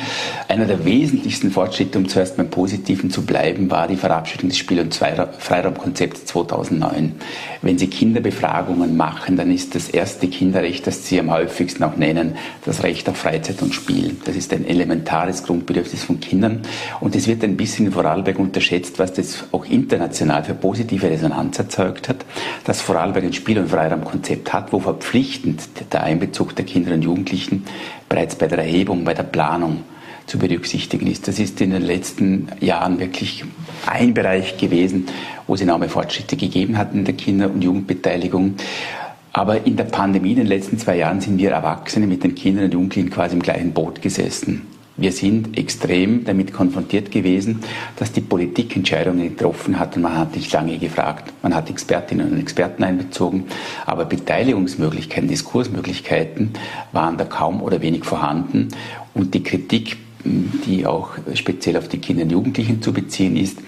[0.48, 4.80] Einer der wesentlichsten Fortschritte, um zuerst beim Positiven zu bleiben, war die Verabschiedung des Spiel-
[4.80, 7.16] und Freiraumkonzepts 2009.
[7.60, 12.36] Wenn Sie Kinderbefragungen machen, dann ist das erste Kinderrecht, das Sie am häufigsten auch nennen,
[12.64, 14.16] das Recht auf Freizeit und Spiel.
[14.24, 16.62] Das ist ein elementares Grundbedürfnis von Kindern.
[17.00, 21.58] Und es wird ein bisschen in Vorarlberg unterschätzt, was das auch international für positive Resonanz
[21.58, 22.24] erzeugt erzeugt hat,
[22.64, 25.62] dass Vorarlberg ein Spiel- und Freiraumkonzept hat, wo verpflichtend
[25.92, 27.64] der Einbezug der Kinder und Jugendlichen
[28.08, 29.84] bereits bei der Erhebung, bei der Planung
[30.26, 31.26] zu berücksichtigen ist.
[31.26, 33.44] Das ist in den letzten Jahren wirklich
[33.86, 35.06] ein Bereich gewesen,
[35.46, 38.54] wo es enorme Fortschritte gegeben hat in der Kinder- und Jugendbeteiligung.
[39.32, 42.66] Aber in der Pandemie in den letzten zwei Jahren sind wir Erwachsene mit den Kindern
[42.66, 44.66] und Jugendlichen quasi im gleichen Boot gesessen.
[45.00, 47.60] Wir sind extrem damit konfrontiert gewesen,
[47.96, 51.32] dass die Politik Entscheidungen getroffen hat und man hat nicht lange gefragt.
[51.42, 53.44] Man hat Expertinnen und Experten einbezogen,
[53.86, 56.50] aber Beteiligungsmöglichkeiten, Diskursmöglichkeiten
[56.92, 58.68] waren da kaum oder wenig vorhanden
[59.14, 63.58] und die Kritik, die auch speziell auf die Kinder und Jugendlichen zu beziehen ist,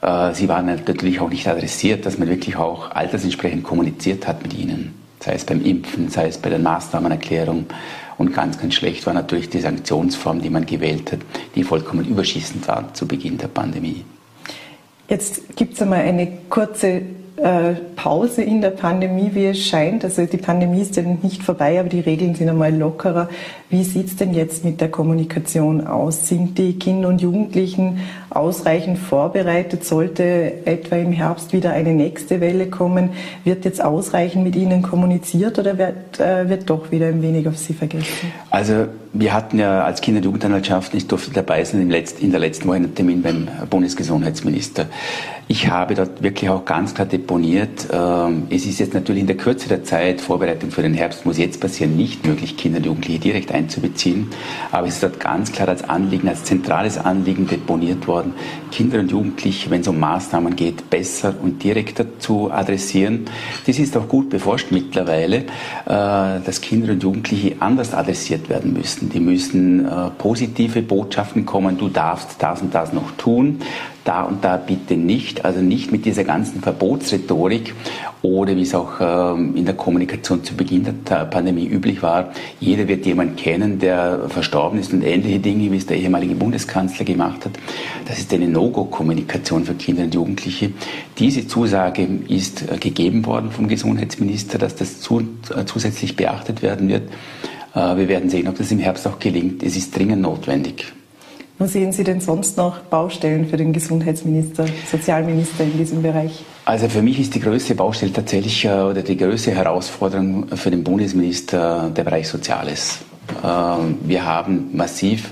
[0.00, 4.54] äh, sie waren natürlich auch nicht adressiert, dass man wirklich auch altersentsprechend kommuniziert hat mit
[4.54, 7.66] ihnen, sei es beim Impfen, sei es bei der Maßnahmenerklärung
[8.24, 11.20] und ganz, ganz schlecht war natürlich die Sanktionsform, die man gewählt hat,
[11.54, 14.04] die vollkommen überschießend war zu Beginn der Pandemie.
[15.08, 17.02] Jetzt gibt es einmal eine kurze
[17.96, 20.04] Pause in der Pandemie, wie es scheint.
[20.04, 23.28] Also die Pandemie ist ja nicht vorbei, aber die Regeln sind einmal lockerer.
[23.70, 26.28] Wie sieht es denn jetzt mit der Kommunikation aus?
[26.28, 27.98] Sind die Kinder und Jugendlichen
[28.30, 29.84] ausreichend vorbereitet?
[29.84, 33.10] Sollte etwa im Herbst wieder eine nächste Welle kommen?
[33.42, 37.58] Wird jetzt ausreichend mit ihnen kommuniziert oder wird, äh, wird doch wieder ein wenig auf
[37.58, 38.32] sie vergessen?
[38.50, 42.68] Also wir hatten ja als Kinder- und Jugendanwaltschaft, ich durfte dabei sein in der letzten
[42.68, 44.86] Woche einen Termin beim Bundesgesundheitsminister.
[45.46, 49.38] Ich habe dort wirklich auch ganz klar deponiert, ähm, es ist jetzt natürlich in der
[49.38, 53.18] Kürze der Zeit, Vorbereitung für den Herbst muss jetzt passieren, nicht möglich, Kinder und Jugendliche
[53.18, 54.28] direkt einzubeziehen.
[54.70, 58.34] Aber es ist dort ganz klar als Anliegen, als zentrales Anliegen deponiert worden,
[58.74, 63.26] Kinder und Jugendliche, wenn es um Maßnahmen geht, besser und direkter zu adressieren.
[63.68, 65.44] Das ist auch gut beforscht mittlerweile, äh,
[65.86, 69.10] dass Kinder und Jugendliche anders adressiert werden müssen.
[69.10, 73.60] Die müssen äh, positive Botschaften kommen, du darfst das und das noch tun
[74.04, 75.44] da und da bitte nicht.
[75.44, 77.74] Also nicht mit dieser ganzen Verbotsrhetorik
[78.22, 82.30] oder wie es auch ähm, in der Kommunikation zu Beginn der Pandemie üblich war.
[82.60, 87.04] Jeder wird jemanden kennen, der verstorben ist und ähnliche Dinge, wie es der ehemalige Bundeskanzler
[87.04, 87.52] gemacht hat.
[88.06, 90.72] Das ist eine No-Go-Kommunikation für Kinder und Jugendliche.
[91.18, 97.10] Diese Zusage ist äh, gegeben worden vom Gesundheitsminister, dass das äh, zusätzlich beachtet werden wird.
[97.74, 99.62] Äh, wir werden sehen, ob das im Herbst auch gelingt.
[99.62, 100.92] Es ist dringend notwendig.
[101.56, 106.42] Wo sehen Sie denn sonst noch Baustellen für den Gesundheitsminister, Sozialminister in diesem Bereich?
[106.64, 111.92] Also für mich ist die größte Baustelle tatsächlich oder die größte Herausforderung für den Bundesminister
[111.96, 112.98] der Bereich Soziales.
[113.44, 115.30] Ähm, wir haben massiv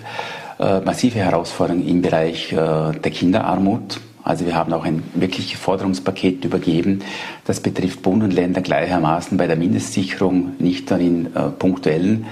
[0.84, 4.00] massive Herausforderungen im Bereich äh, der Kinderarmut.
[4.24, 7.00] Also wir haben auch ein wirkliches Forderungspaket übergeben.
[7.44, 12.26] Das betrifft Bund und Länder gleichermaßen bei der Mindestsicherung, nicht nur in äh, punktuellen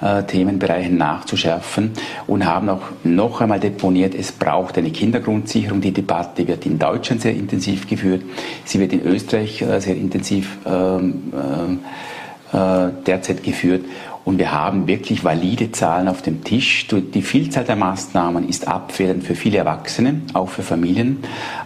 [0.00, 1.92] äh, Themenbereichen nachzuschärfen
[2.26, 5.80] und haben auch noch einmal deponiert, es braucht eine Kindergrundsicherung.
[5.80, 8.22] Die Debatte wird in Deutschland sehr intensiv geführt.
[8.64, 11.32] Sie wird in Österreich äh, sehr intensiv ähm,
[12.52, 13.84] äh, äh derzeit geführt.
[14.24, 16.86] Und wir haben wirklich valide Zahlen auf dem Tisch.
[16.88, 21.18] Die Vielzahl der Maßnahmen ist abfällend für viele Erwachsene, auch für Familien.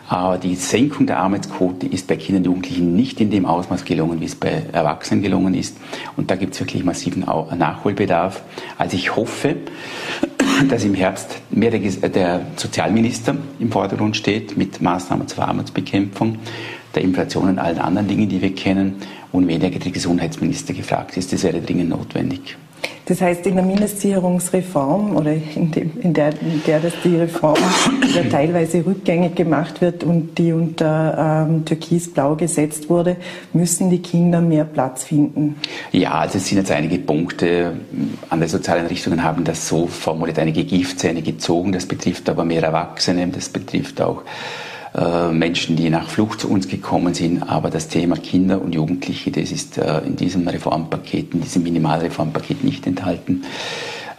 [0.09, 4.21] Aber die Senkung der Arbeitsquote ist bei Kindern und Jugendlichen nicht in dem Ausmaß gelungen,
[4.21, 5.77] wie es bei Erwachsenen gelungen ist.
[6.17, 7.25] Und da gibt es wirklich massiven
[7.57, 8.43] Nachholbedarf.
[8.77, 9.55] Also ich hoffe,
[10.69, 16.39] dass im Herbst mehr der, der Sozialminister im Vordergrund steht mit Maßnahmen zur Armutsbekämpfung,
[16.95, 18.97] der Inflation und allen anderen Dingen, die wir kennen
[19.33, 21.33] und weniger der Gesundheitsminister gefragt ist.
[21.33, 22.57] Das wäre dringend notwendig.
[23.09, 27.57] Das heißt, in der Mindestsicherungsreform oder in, dem, in, der, in der, dass die Reform
[28.03, 33.17] wieder teilweise rückgängig gemacht wird und die unter ähm, Türkis-Blau gesetzt wurde,
[33.55, 35.57] müssen die Kinder mehr Platz finden.
[35.91, 37.73] Ja, also es sind jetzt einige Punkte.
[38.29, 41.73] Andere Sozialeinrichtungen haben das so formuliert, einige Giftzähne gezogen.
[41.73, 44.23] Das betrifft aber mehr Erwachsene, das betrifft auch
[44.95, 47.43] äh, Menschen, die nach Flucht zu uns gekommen sind.
[47.43, 52.65] Aber das Thema Kinder und Jugendliche, das ist äh, in diesem Reformpaket, in diesem Minimalreformpaket
[52.65, 53.45] nicht enthalten.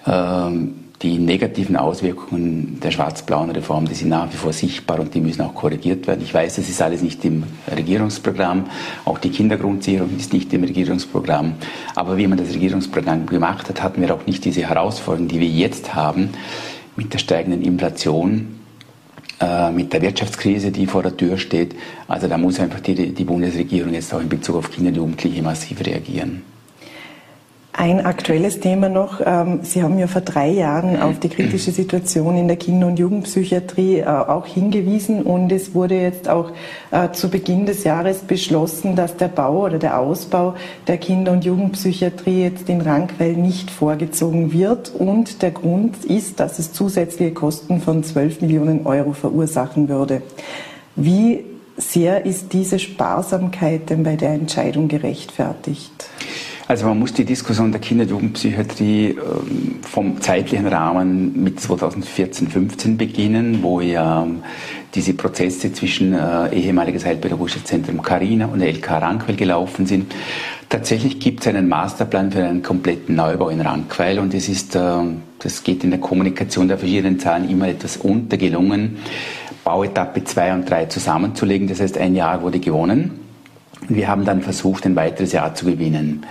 [0.06, 5.22] Ähm, die negativen Auswirkungen der schwarz-blauen Reform, die sind nach wie vor sichtbar und die
[5.22, 6.22] müssen auch korrigiert werden.
[6.22, 7.44] Ich weiß, das ist alles nicht im
[7.74, 8.66] Regierungsprogramm.
[9.06, 11.54] Auch die Kindergrundsicherung ist nicht im Regierungsprogramm.
[11.96, 15.48] Aber wie man das Regierungsprogramm gemacht hat, hatten wir auch nicht diese Herausforderungen, die wir
[15.48, 16.32] jetzt haben
[16.98, 18.59] mit der steigenden Inflation,
[19.40, 21.76] äh, mit der Wirtschaftskrise, die vor der Tür steht.
[22.08, 25.42] Also da muss einfach die, die Bundesregierung jetzt auch in Bezug auf Kinder und Jugendliche
[25.42, 26.42] massiv reagieren.
[27.80, 29.22] Ein aktuelles Thema noch.
[29.26, 33.00] Ähm, Sie haben ja vor drei Jahren auf die kritische Situation in der Kinder- und
[33.00, 36.52] Jugendpsychiatrie äh, auch hingewiesen und es wurde jetzt auch
[36.92, 40.56] äh, zu Beginn des Jahres beschlossen, dass der Bau oder der Ausbau
[40.88, 46.60] der Kinder- und Jugendpsychiatrie jetzt in Rankweil nicht vorgezogen wird und der Grund ist, dass
[46.60, 50.22] es zusätzliche Kosten von 12 Millionen Euro verursachen würde.
[50.98, 51.46] Wie
[51.78, 56.10] sehr ist diese Sparsamkeit denn bei der Entscheidung gerechtfertigt?
[56.70, 62.48] Also man muss die Diskussion der Kinder- und Jugendpsychiatrie ähm, vom zeitlichen Rahmen mit 2014,
[62.48, 64.44] 15 beginnen, wo ja ähm,
[64.94, 70.14] diese Prozesse zwischen äh, ehemaliges Heilpädagogisches Zentrum Carina und LK Rankwell gelaufen sind.
[70.70, 74.92] Tatsächlich gibt es einen Masterplan für einen kompletten Neubau in Rankwell und es ist, äh,
[75.40, 78.98] das geht in der Kommunikation der verschiedenen Zahlen immer etwas untergelungen,
[79.64, 81.68] Bauetappe 2 und 3 zusammenzulegen.
[81.68, 83.29] Das heißt, ein Jahr wurde gewonnen.
[83.90, 86.26] Wir haben dann versucht, ein weiteres Jahr zu gewinnen.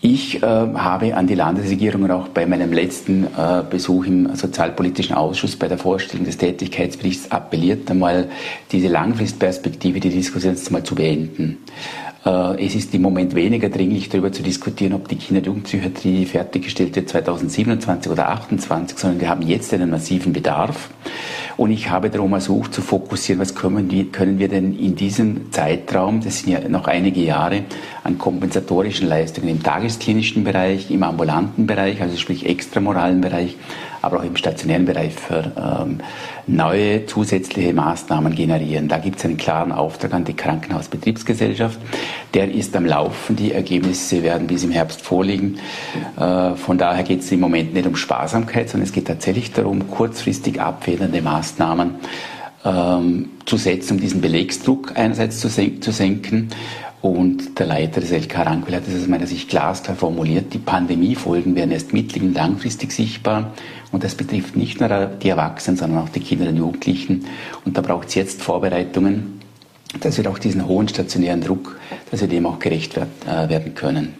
[0.00, 5.16] Ich äh, habe an die Landesregierung und auch bei meinem letzten äh, Besuch im Sozialpolitischen
[5.16, 8.28] Ausschuss bei der Vorstellung des Tätigkeitsberichts appelliert, einmal
[8.70, 11.58] diese Langfristperspektive, die Diskussion mal zu beenden.
[12.28, 16.26] Äh, es ist im Moment weniger dringlich darüber zu diskutieren, ob die Kinder- und Jugendpsychiatrie
[16.26, 20.90] fertiggestellt wird 2027 oder 2028, sondern wir haben jetzt einen massiven Bedarf.
[21.56, 25.50] Und ich habe darum ersucht zu fokussieren, was können wir, können wir denn in diesem
[25.52, 27.62] Zeitraum, das sind ja noch einige Jahre,
[28.04, 33.56] an kompensatorischen Leistungen im tagesklinischen Bereich, im ambulanten Bereich, also sprich extramoralen Bereich,
[34.02, 35.98] aber auch im stationären Bereich für ähm,
[36.46, 38.88] neue zusätzliche Maßnahmen generieren.
[38.88, 41.78] Da gibt es einen klaren Auftrag an die Krankenhausbetriebsgesellschaft.
[42.34, 43.36] Der ist am Laufen.
[43.36, 45.58] Die Ergebnisse werden bis im Herbst vorliegen.
[46.18, 49.90] Äh, von daher geht es im Moment nicht um Sparsamkeit, sondern es geht tatsächlich darum,
[49.90, 51.96] kurzfristig abfedernde Maßnahmen
[52.64, 56.50] ähm, zu setzen, um diesen Belegsdruck einerseits zu, sen zu senken
[57.00, 61.54] und der Leiter des LK Rankwil hat es aus meiner Sicht glasklar formuliert, die Pandemiefolgen
[61.54, 63.52] werden erst mittel- und langfristig sichtbar.
[63.90, 67.24] Und das betrifft nicht nur die Erwachsenen, sondern auch die Kinder und Jugendlichen.
[67.64, 69.40] Und da braucht es jetzt Vorbereitungen,
[70.00, 71.78] dass wir auch diesen hohen stationären Druck,
[72.10, 74.14] dass wir dem auch gerecht äh, werden können.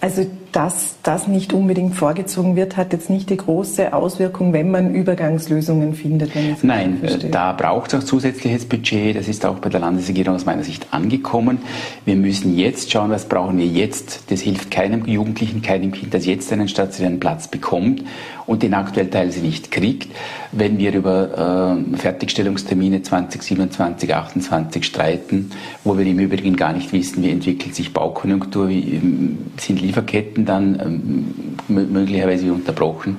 [0.00, 4.94] Also dass das nicht unbedingt vorgezogen wird, hat jetzt nicht die große Auswirkung, wenn man
[4.94, 6.32] Übergangslösungen findet.
[6.62, 9.16] Nein, äh, da braucht es auch zusätzliches Budget.
[9.16, 11.58] Das ist auch bei der Landesregierung aus meiner Sicht angekommen.
[12.04, 14.30] Wir müssen jetzt schauen, was brauchen wir jetzt.
[14.30, 18.04] Das hilft keinem Jugendlichen, keinem Kind, das jetzt einen stationären Platz bekommt
[18.46, 20.08] und den aktuell teilweise nicht kriegt.
[20.52, 25.50] Wenn wir über äh, Fertigstellungstermine 2027, 2028 streiten,
[25.84, 30.41] wo wir im Übrigen gar nicht wissen, wie entwickelt sich Baukonjunktur, wie ähm, sind Lieferketten
[30.44, 31.34] dann ähm,
[31.68, 33.16] möglicherweise unterbrochen,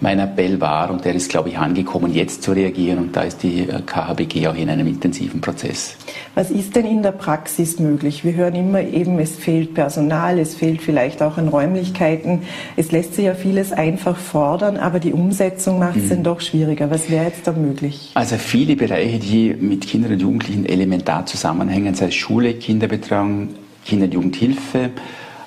[0.00, 2.98] mein Appell war, und der ist, glaube ich, angekommen, jetzt zu reagieren.
[2.98, 5.96] Und da ist die äh, KHBG auch in einem intensiven Prozess.
[6.34, 8.24] Was ist denn in der Praxis möglich?
[8.24, 12.42] Wir hören immer eben, es fehlt Personal, es fehlt vielleicht auch an Räumlichkeiten.
[12.76, 16.08] Es lässt sich ja vieles einfach fordern, aber die Umsetzung macht es mhm.
[16.10, 16.90] dann doch schwieriger.
[16.90, 18.10] Was wäre jetzt da möglich?
[18.14, 23.48] Also viele Bereiche, die mit Kindern und Jugendlichen elementar zusammenhängen, sei es Schule, Kinderbetreuung,
[23.84, 24.90] Kinder- und Jugendhilfe,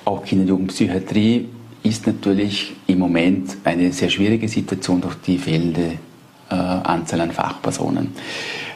[0.10, 1.48] auch Kinder- und Jugendpsychiatrie,
[1.84, 5.94] ist natürlich im Moment eine sehr schwierige Situation durch die fehlende
[6.50, 8.10] äh, Anzahl an Fachpersonen.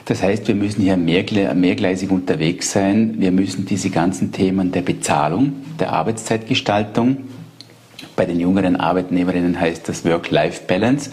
[0.05, 3.15] Das heißt, wir müssen hier mehrgleisig unterwegs sein.
[3.19, 7.17] Wir müssen diese ganzen Themen der Bezahlung, der Arbeitszeitgestaltung,
[8.15, 11.11] bei den jüngeren Arbeitnehmerinnen heißt das Work-Life-Balance.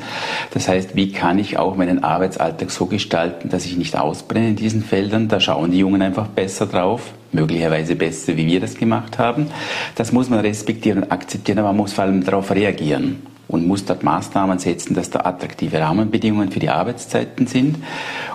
[0.52, 4.56] Das heißt, wie kann ich auch meinen Arbeitsalltag so gestalten, dass ich nicht ausbrenne in
[4.56, 5.28] diesen Feldern?
[5.28, 9.46] Da schauen die Jungen einfach besser drauf, möglicherweise besser, wie wir das gemacht haben.
[9.94, 13.84] Das muss man respektieren und akzeptieren, aber man muss vor allem darauf reagieren und muss
[13.84, 17.76] dort Maßnahmen setzen, dass da attraktive Rahmenbedingungen für die Arbeitszeiten sind.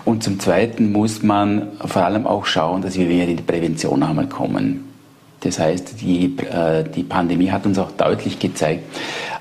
[0.04, 4.02] Und zum Zweiten muss man vor allem auch schauen, dass wir wieder in die Prävention
[4.02, 4.85] einmal kommen.
[5.46, 8.82] Das heißt, die, äh, die Pandemie hat uns auch deutlich gezeigt,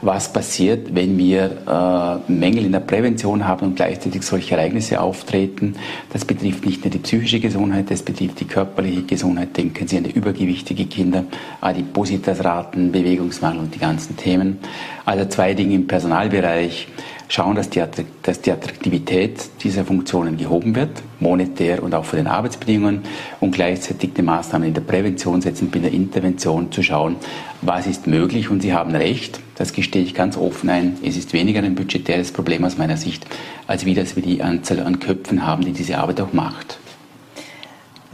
[0.03, 5.73] was passiert, wenn wir äh, Mängel in der Prävention haben und gleichzeitig solche Ereignisse auftreten.
[6.13, 9.57] Das betrifft nicht nur die psychische Gesundheit, das betrifft die körperliche Gesundheit.
[9.57, 11.23] Denken Sie an die übergewichtige Kinder,
[11.61, 14.59] Adipositasraten, Bewegungsmangel und die ganzen Themen.
[15.05, 16.87] Also zwei Dinge im Personalbereich
[17.27, 17.83] schauen, dass die,
[18.23, 23.03] dass die Attraktivität dieser Funktionen gehoben wird, monetär und auch von den Arbeitsbedingungen
[23.39, 27.15] und gleichzeitig die Maßnahmen in der Prävention setzen, in der Intervention zu schauen,
[27.61, 31.33] was ist möglich und Sie haben recht, das gestehe ich ganz offen ein, es ist
[31.33, 33.25] weniger ein budgetäres Problem aus meiner Sicht,
[33.67, 36.77] als wie das wir die Anzahl an Köpfen haben, die diese Arbeit auch macht.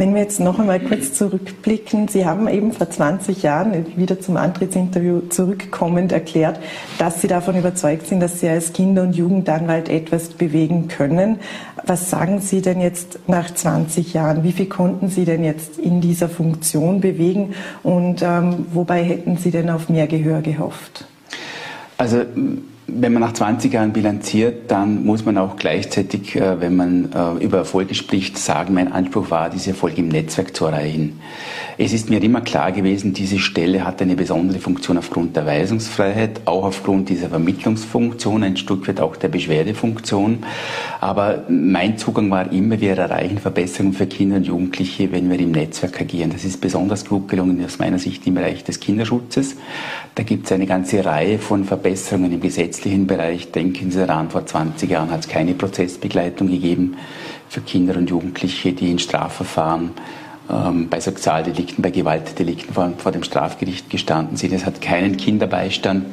[0.02, 4.36] Wenn wir jetzt noch einmal kurz zurückblicken, Sie haben eben vor 20 Jahren wieder zum
[4.36, 6.60] Antrittsinterview zurückkommend erklärt,
[6.98, 11.38] dass Sie davon überzeugt sind, dass Sie als Kinder- und Jugendanwalt etwas bewegen können.
[11.86, 14.44] Was sagen Sie denn jetzt nach 20 Jahren?
[14.44, 19.52] Wie viel konnten Sie denn jetzt in dieser Funktion bewegen und ähm, wobei hätten Sie
[19.52, 21.06] denn auf mehr Gehör gehofft?
[22.00, 22.24] Also
[22.88, 27.44] wenn man nach 20 Jahren bilanziert, dann muss man auch gleichzeitig, äh, wenn man äh,
[27.44, 31.20] über Erfolge spricht, sagen, mein Anspruch war, diese Erfolge im Netzwerk zu erreichen.
[31.78, 36.42] Es ist mir immer klar gewesen, diese Stelle hat eine besondere Funktion aufgrund der Weisungsfreiheit,
[36.46, 40.40] auch aufgrund dieser Vermittlungsfunktion, ein Stück weit auch der Beschwerdefunktion.
[41.00, 45.52] Aber mein Zugang war immer, wir erreichen Verbesserungen für Kinder und Jugendliche, wenn wir im
[45.52, 46.32] Netzwerk agieren.
[46.32, 49.56] Das ist besonders gut gelungen aus meiner Sicht im Bereich des Kinderschutzes.
[50.16, 53.52] Da gibt es eine ganze Reihe von Verbesserungen im gesetzlichen Bereich.
[53.52, 56.96] Denken Sie daran, vor 20 Jahren hat es keine Prozessbegleitung gegeben
[57.50, 59.92] für Kinder und Jugendliche, die in Strafverfahren
[60.48, 64.52] bei Sexualdelikten, bei Gewaltdelikten vor, vor, dem Strafgericht gestanden sind.
[64.54, 66.06] Es hat keinen Kinderbeistand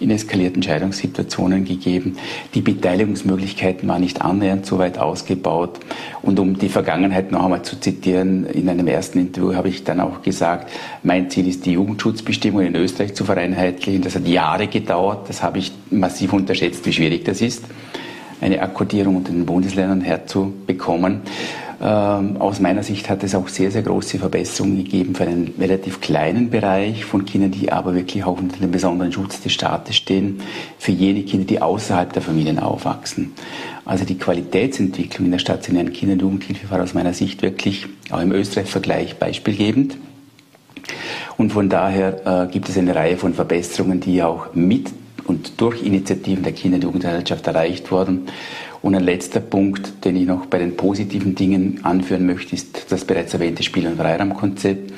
[0.00, 2.16] in eskalierten Scheidungssituationen gegeben.
[2.54, 5.80] Die Beteiligungsmöglichkeiten waren nicht annähernd so weit ausgebaut.
[6.22, 10.00] Und um die Vergangenheit noch einmal zu zitieren, in einem ersten Interview habe ich dann
[10.00, 10.70] auch gesagt,
[11.02, 14.02] mein Ziel ist, die Jugendschutzbestimmungen in Österreich zu vereinheitlichen.
[14.02, 15.28] Das hat Jahre gedauert.
[15.28, 17.64] Das habe ich massiv unterschätzt, wie schwierig das ist
[18.42, 21.20] eine Akkodierung unter den Bundesländern herzubekommen.
[21.84, 26.00] Ähm, aus meiner Sicht hat es auch sehr, sehr große Verbesserungen gegeben für einen relativ
[26.00, 30.40] kleinen Bereich von Kindern, die aber wirklich auch unter dem besonderen Schutz des Staates stehen,
[30.78, 33.32] für jene Kinder, die außerhalb der Familien aufwachsen.
[33.84, 38.20] Also die Qualitätsentwicklung in der stationären Kinder- und Jugendhilfe war aus meiner Sicht wirklich auch
[38.20, 39.96] im Österreich-Vergleich beispielgebend.
[41.36, 44.92] Und von daher äh, gibt es eine Reihe von Verbesserungen, die auch mit
[45.24, 48.26] und durch Initiativen der Kinder- und Jugendgesellschaft erreicht wurden.
[48.82, 53.04] Und ein letzter Punkt, den ich noch bei den positiven Dingen anführen möchte, ist das
[53.04, 54.92] bereits erwähnte Spiel- und Freiraumkonzept.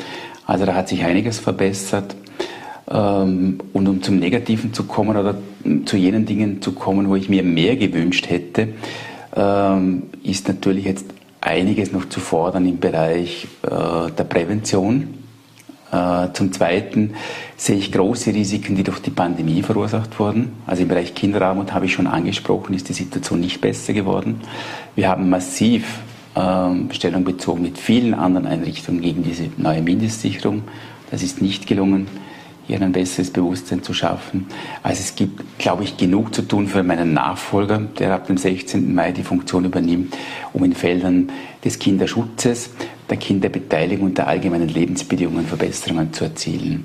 [0.47, 2.17] Also da hat sich einiges verbessert.
[2.91, 5.37] Ähm, und um zum Negativen zu kommen oder
[5.85, 8.69] zu jenen Dingen zu kommen, wo ich mir mehr gewünscht hätte,
[9.37, 11.07] ähm, ist natürlich jetzt
[11.41, 15.24] einiges noch zu fordern im Bereich äh, der Prävention.
[15.95, 17.15] Äh, zum Zweiten
[17.57, 20.53] sehe ich große Risiken, die durch die Pandemie verursacht wurden.
[20.67, 24.41] Also im Bereich Kinderarmut habe ich schon angesprochen, ist die Situation nicht besser geworden.
[24.97, 26.01] Wir haben massiv
[26.35, 30.63] ähm, Stellung bezogen mit vielen anderen Einrichtungen gegen diese neue Mindestsicherung.
[31.13, 32.09] Das ist nicht gelungen
[32.67, 34.47] hier ein besseres Bewusstsein zu schaffen.
[34.83, 38.95] Also es gibt, glaube ich, genug zu tun für meinen Nachfolger, der ab dem 16.
[38.95, 40.17] Mai die Funktion übernimmt,
[40.53, 41.31] um in Feldern
[41.63, 42.71] des Kinderschutzes,
[43.11, 46.85] der Kinderbeteiligung und der allgemeinen Lebensbedingungen Verbesserungen zu erzielen.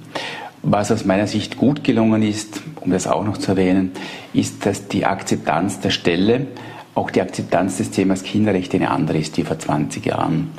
[0.62, 3.92] Was aus meiner Sicht gut gelungen ist, um das auch noch zu erwähnen,
[4.34, 6.48] ist, dass die Akzeptanz der Stelle,
[6.96, 10.50] auch die Akzeptanz des Themas Kinderrechte eine andere ist wie vor 20 Jahren.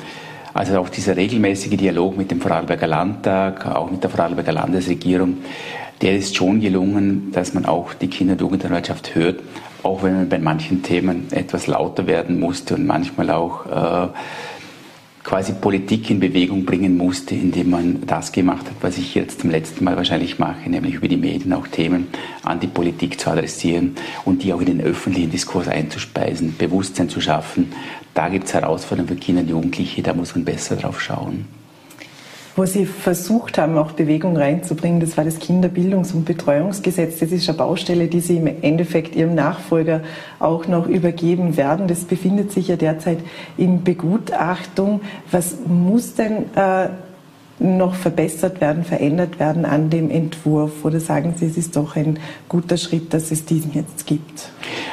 [0.53, 5.37] Also auch dieser regelmäßige Dialog mit dem Vorarlberger Landtag, auch mit der Vorarlberger Landesregierung,
[6.01, 9.39] der ist schon gelungen, dass man auch die Kinder- und Jugendanwaltschaft hört,
[9.83, 14.07] auch wenn man bei manchen Themen etwas lauter werden musste und manchmal auch äh,
[15.23, 19.51] quasi Politik in Bewegung bringen musste, indem man das gemacht hat, was ich jetzt zum
[19.51, 22.07] letzten Mal wahrscheinlich mache, nämlich über die Medien auch Themen
[22.43, 23.95] an die Politik zu adressieren
[24.25, 27.71] und die auch in den öffentlichen Diskurs einzuspeisen, Bewusstsein zu schaffen.
[28.13, 31.60] Da gibt es Herausforderungen für Kinder und Jugendliche, da muss man besser drauf schauen
[32.61, 34.99] wo Sie versucht haben, auch Bewegung reinzubringen.
[34.99, 37.17] Das war das Kinderbildungs- und Betreuungsgesetz.
[37.17, 40.01] Das ist eine Baustelle, die Sie im Endeffekt Ihrem Nachfolger
[40.37, 41.87] auch noch übergeben werden.
[41.87, 43.17] Das befindet sich ja derzeit
[43.57, 45.01] in Begutachtung.
[45.31, 46.89] Was muss denn äh,
[47.61, 50.83] noch verbessert werden, verändert werden an dem Entwurf?
[50.83, 54.49] Oder sagen Sie, es ist doch ein guter Schritt, dass es diesen jetzt gibt?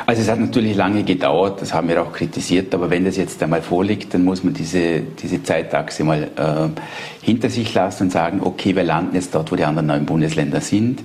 [0.06, 3.42] Also es hat natürlich lange gedauert, das haben wir auch kritisiert, aber wenn das jetzt
[3.42, 6.80] einmal vorliegt, dann muss man diese, diese Zeitachse mal äh,
[7.22, 10.60] hinter sich lassen und sagen, okay, wir landen jetzt dort, wo die anderen neuen Bundesländer
[10.60, 11.02] sind.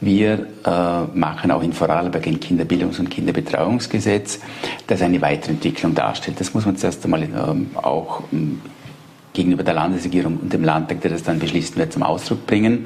[0.00, 4.40] Wir äh, machen auch in Vorarlberg ein Kinderbildungs- und Kinderbetreuungsgesetz,
[4.86, 6.38] das eine Weiterentwicklung darstellt.
[6.38, 8.60] Das muss man zuerst einmal ähm, auch ähm,
[9.36, 12.84] gegenüber der Landesregierung und dem Landtag, der das dann beschließen wird, zum Ausdruck bringen.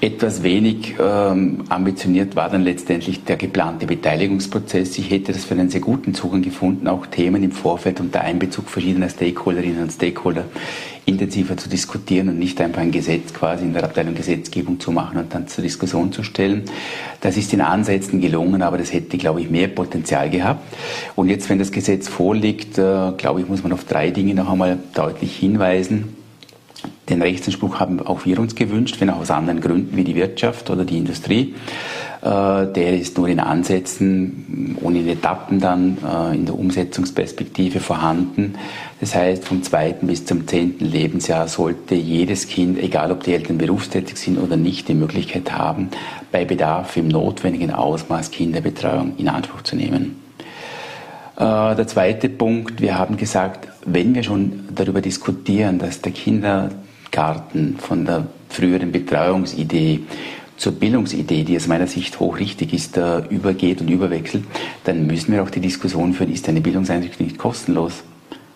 [0.00, 4.98] Etwas wenig ähm, ambitioniert war dann letztendlich der geplante Beteiligungsprozess.
[4.98, 8.68] Ich hätte das für einen sehr guten Zugang gefunden, auch Themen im Vorfeld unter Einbezug
[8.68, 10.44] verschiedener Stakeholderinnen und Stakeholder
[11.06, 15.18] intensiver zu diskutieren und nicht einfach ein Gesetz quasi in der Abteilung Gesetzgebung zu machen
[15.18, 16.64] und dann zur Diskussion zu stellen.
[17.20, 20.74] Das ist in Ansätzen gelungen, aber das hätte, glaube ich, mehr Potenzial gehabt.
[21.14, 24.50] Und jetzt, wenn das Gesetz vorliegt, äh, glaube ich, muss man auf drei Dinge noch
[24.50, 26.15] einmal deutlich hinweisen.
[27.08, 30.70] Den Rechtsanspruch haben auch wir uns gewünscht, wenn auch aus anderen Gründen wie die Wirtschaft
[30.70, 31.54] oder die Industrie.
[32.22, 38.54] Äh, der ist nur in Ansätzen und in Etappen dann äh, in der Umsetzungsperspektive vorhanden.
[39.00, 43.58] Das heißt, vom zweiten bis zum zehnten Lebensjahr sollte jedes Kind, egal ob die Eltern
[43.58, 45.90] berufstätig sind oder nicht, die Möglichkeit haben,
[46.32, 50.25] bei Bedarf im notwendigen Ausmaß Kinderbetreuung in Anspruch zu nehmen.
[51.36, 57.76] Äh, der zweite Punkt, wir haben gesagt, wenn wir schon darüber diskutieren, dass der Kindergarten
[57.78, 60.00] von der früheren Betreuungsidee
[60.56, 64.44] zur Bildungsidee, die aus meiner Sicht hochrichtig ist, äh, übergeht und überwechselt,
[64.84, 68.02] dann müssen wir auch die Diskussion führen, ist eine Bildungseinrichtung nicht kostenlos?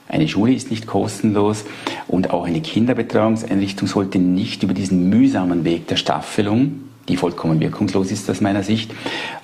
[0.09, 1.65] Eine Schule ist nicht kostenlos
[2.09, 8.11] und auch eine Kinderbetreuungseinrichtung sollte nicht über diesen mühsamen Weg der Staffelung, die vollkommen wirkungslos
[8.11, 8.93] ist aus meiner Sicht,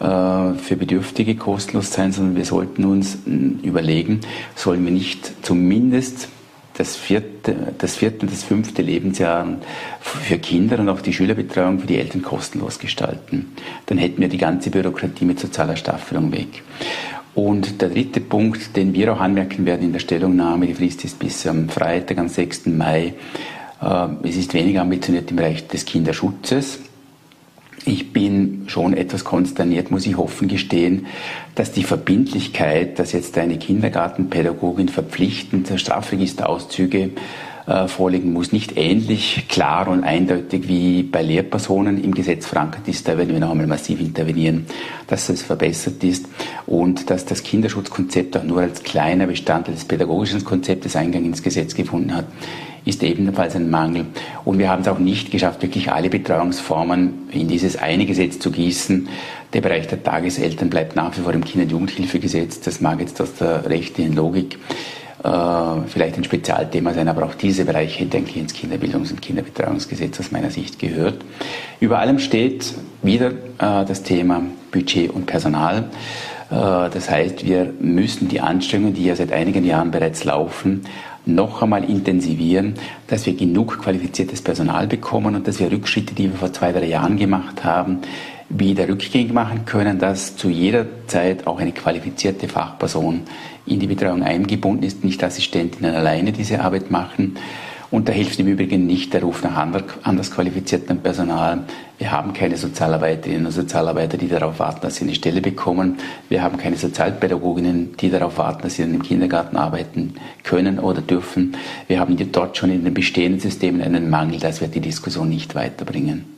[0.00, 3.18] äh, für Bedürftige kostenlos sein, sondern wir sollten uns
[3.62, 4.20] überlegen,
[4.54, 6.28] sollen wir nicht zumindest
[6.78, 9.46] das vierte, das vierte und das fünfte Lebensjahr
[10.00, 13.52] für Kinder und auch die Schülerbetreuung für die Eltern kostenlos gestalten.
[13.86, 16.62] Dann hätten wir die ganze Bürokratie mit sozialer Staffelung weg.
[17.34, 21.18] Und der dritte Punkt, den wir auch anmerken werden in der Stellungnahme, die Frist ist
[21.18, 22.66] bis am Freitag, am 6.
[22.66, 23.14] Mai.
[23.80, 26.78] Äh, es ist weniger ambitioniert im Bereich des Kinderschutzes.
[27.88, 31.06] Ich bin schon etwas konsterniert, muss ich offen gestehen,
[31.54, 37.10] dass die Verbindlichkeit, dass jetzt eine Kindergartenpädagogin verpflichtend Strafregisterauszüge
[37.68, 43.06] äh, vorlegen muss, nicht ähnlich klar und eindeutig wie bei Lehrpersonen im Gesetz verankert ist.
[43.06, 44.66] Da werden wir noch einmal massiv intervenieren,
[45.06, 46.26] dass es verbessert ist
[46.66, 51.76] und dass das Kinderschutzkonzept auch nur als kleiner Bestandteil des pädagogischen Konzeptes Eingang ins Gesetz
[51.76, 52.26] gefunden hat
[52.86, 54.06] ist ebenfalls ein Mangel.
[54.44, 58.50] Und wir haben es auch nicht geschafft, wirklich alle Betreuungsformen in dieses eine Gesetz zu
[58.50, 59.08] gießen.
[59.52, 62.60] Der Bereich der Tageseltern bleibt nach wie vor im Kinder- und Jugendhilfegesetz.
[62.60, 64.58] Das mag jetzt aus der rechtlichen Logik
[65.24, 65.28] äh,
[65.88, 70.30] vielleicht ein Spezialthema sein, aber auch diese Bereiche hätte eigentlich ins Kinderbildungs- und Kinderbetreuungsgesetz aus
[70.30, 71.24] meiner Sicht gehört.
[71.80, 72.72] Über allem steht
[73.02, 75.90] wieder äh, das Thema Budget und Personal.
[76.50, 80.82] Äh, das heißt, wir müssen die Anstrengungen, die ja seit einigen Jahren bereits laufen,
[81.26, 82.74] noch einmal intensivieren,
[83.08, 86.86] dass wir genug qualifiziertes Personal bekommen und dass wir Rückschritte, die wir vor zwei, drei
[86.86, 87.98] Jahren gemacht haben,
[88.48, 93.22] wieder rückgängig machen können, dass zu jeder Zeit auch eine qualifizierte Fachperson
[93.66, 97.36] in die Betreuung eingebunden ist, nicht Assistentinnen alleine diese Arbeit machen.
[97.90, 99.56] Und da hilft im Übrigen nicht der Ruf nach
[100.02, 101.64] anders qualifiziertem Personal.
[101.98, 105.98] Wir haben keine Sozialarbeiterinnen und Sozialarbeiter, die darauf warten, dass sie eine Stelle bekommen.
[106.28, 111.00] Wir haben keine Sozialpädagoginnen, die darauf warten, dass sie in einem Kindergarten arbeiten können oder
[111.00, 111.56] dürfen.
[111.86, 114.40] Wir haben dort schon in den bestehenden Systemen einen Mangel.
[114.40, 116.35] Das wird die Diskussion nicht weiterbringen.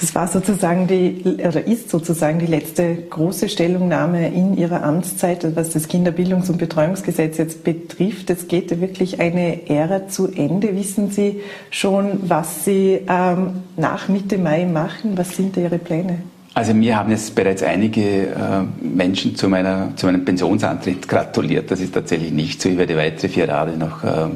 [0.00, 5.70] Das war sozusagen die, oder ist sozusagen die letzte große Stellungnahme in Ihrer Amtszeit, was
[5.70, 8.30] das Kinderbildungs- und Betreuungsgesetz jetzt betrifft.
[8.30, 10.74] Es geht wirklich eine Ära zu Ende.
[10.74, 15.18] Wissen Sie schon, was Sie ähm, nach Mitte Mai machen?
[15.18, 16.20] Was sind da Ihre Pläne?
[16.52, 21.70] Also mir haben jetzt bereits einige äh, Menschen zu, meiner, zu meinem Pensionsantritt gratuliert.
[21.70, 22.68] Das ist tatsächlich nicht so.
[22.68, 24.26] Ich werde weitere vier Jahre noch, äh,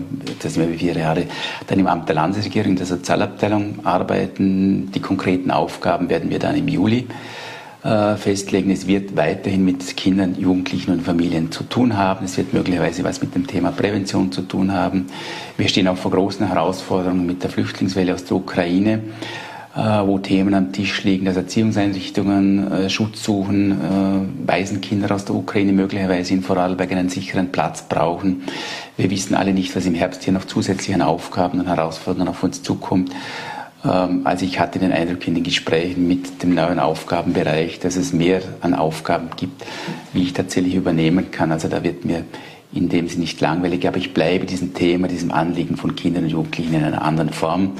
[0.40, 1.24] das sind vier Jahre,
[1.66, 4.92] dann im Amt der Landesregierung der Sozialabteilung arbeiten.
[4.92, 7.08] Die konkreten Aufgaben werden wir dann im Juli
[7.82, 8.70] äh, festlegen.
[8.70, 12.26] Es wird weiterhin mit Kindern, Jugendlichen und Familien zu tun haben.
[12.26, 15.06] Es wird möglicherweise was mit dem Thema Prävention zu tun haben.
[15.56, 19.00] Wir stehen auch vor großen Herausforderungen mit der Flüchtlingswelle aus der Ukraine.
[19.76, 25.34] Äh, wo Themen am Tisch liegen, dass Erziehungseinrichtungen äh, Schutz suchen, äh, Waisenkinder aus der
[25.34, 28.44] Ukraine möglicherweise in Vorarlberg einen sicheren Platz brauchen.
[28.96, 32.44] Wir wissen alle nicht, was im Herbst hier noch zusätzlich an Aufgaben und Herausforderungen auf
[32.44, 33.10] uns zukommt.
[33.84, 38.12] Ähm, also ich hatte den Eindruck in den Gesprächen mit dem neuen Aufgabenbereich, dass es
[38.12, 39.64] mehr an Aufgaben gibt,
[40.12, 41.50] wie ich tatsächlich übernehmen kann.
[41.50, 42.22] Also da wird mir
[42.72, 46.30] in dem Sinne nicht langweilig, aber ich bleibe diesem Thema, diesem Anliegen von Kindern und
[46.30, 47.72] Jugendlichen in einer anderen Form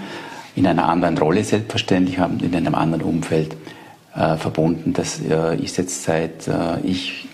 [0.56, 3.56] in einer anderen Rolle selbstverständlich, haben in einem anderen Umfeld
[4.14, 4.92] äh, verbunden.
[4.92, 7.26] Das äh, ist jetzt seit äh, ich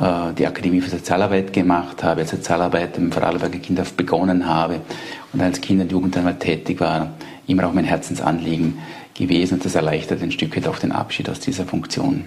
[0.00, 4.80] äh, die Akademie für Sozialarbeit gemacht habe, als Sozialarbeit im Vorarlberger Kinderdorf begonnen habe
[5.32, 7.10] und als Kind- und Jugendarbeit tätig war,
[7.46, 8.78] immer auch mein Herzensanliegen
[9.14, 12.24] gewesen und das erleichtert ein Stück weit auch den Abschied aus dieser Funktion.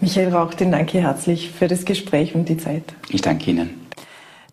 [0.00, 2.84] Michael Rauch, den danke herzlich für das Gespräch und die Zeit.
[3.08, 3.85] Ich danke Ihnen.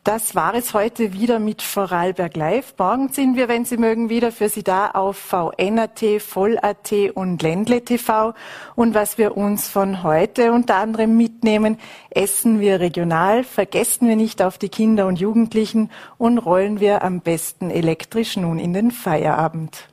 [0.04, 2.74] Das war es heute wieder mit Vorarlberg Live.
[2.78, 7.86] Morgen sind wir, wenn Sie mögen, wieder für Sie da auf VNAT, Voll.at und Ländle
[7.86, 8.34] TV.
[8.76, 11.80] Und was wir uns von heute unter anderem mitnehmen,
[12.10, 17.22] essen wir regional, vergessen wir nicht auf die Kinder und Jugendlichen und rollen wir am
[17.22, 19.88] besten elektrisch nun in den Feierabend.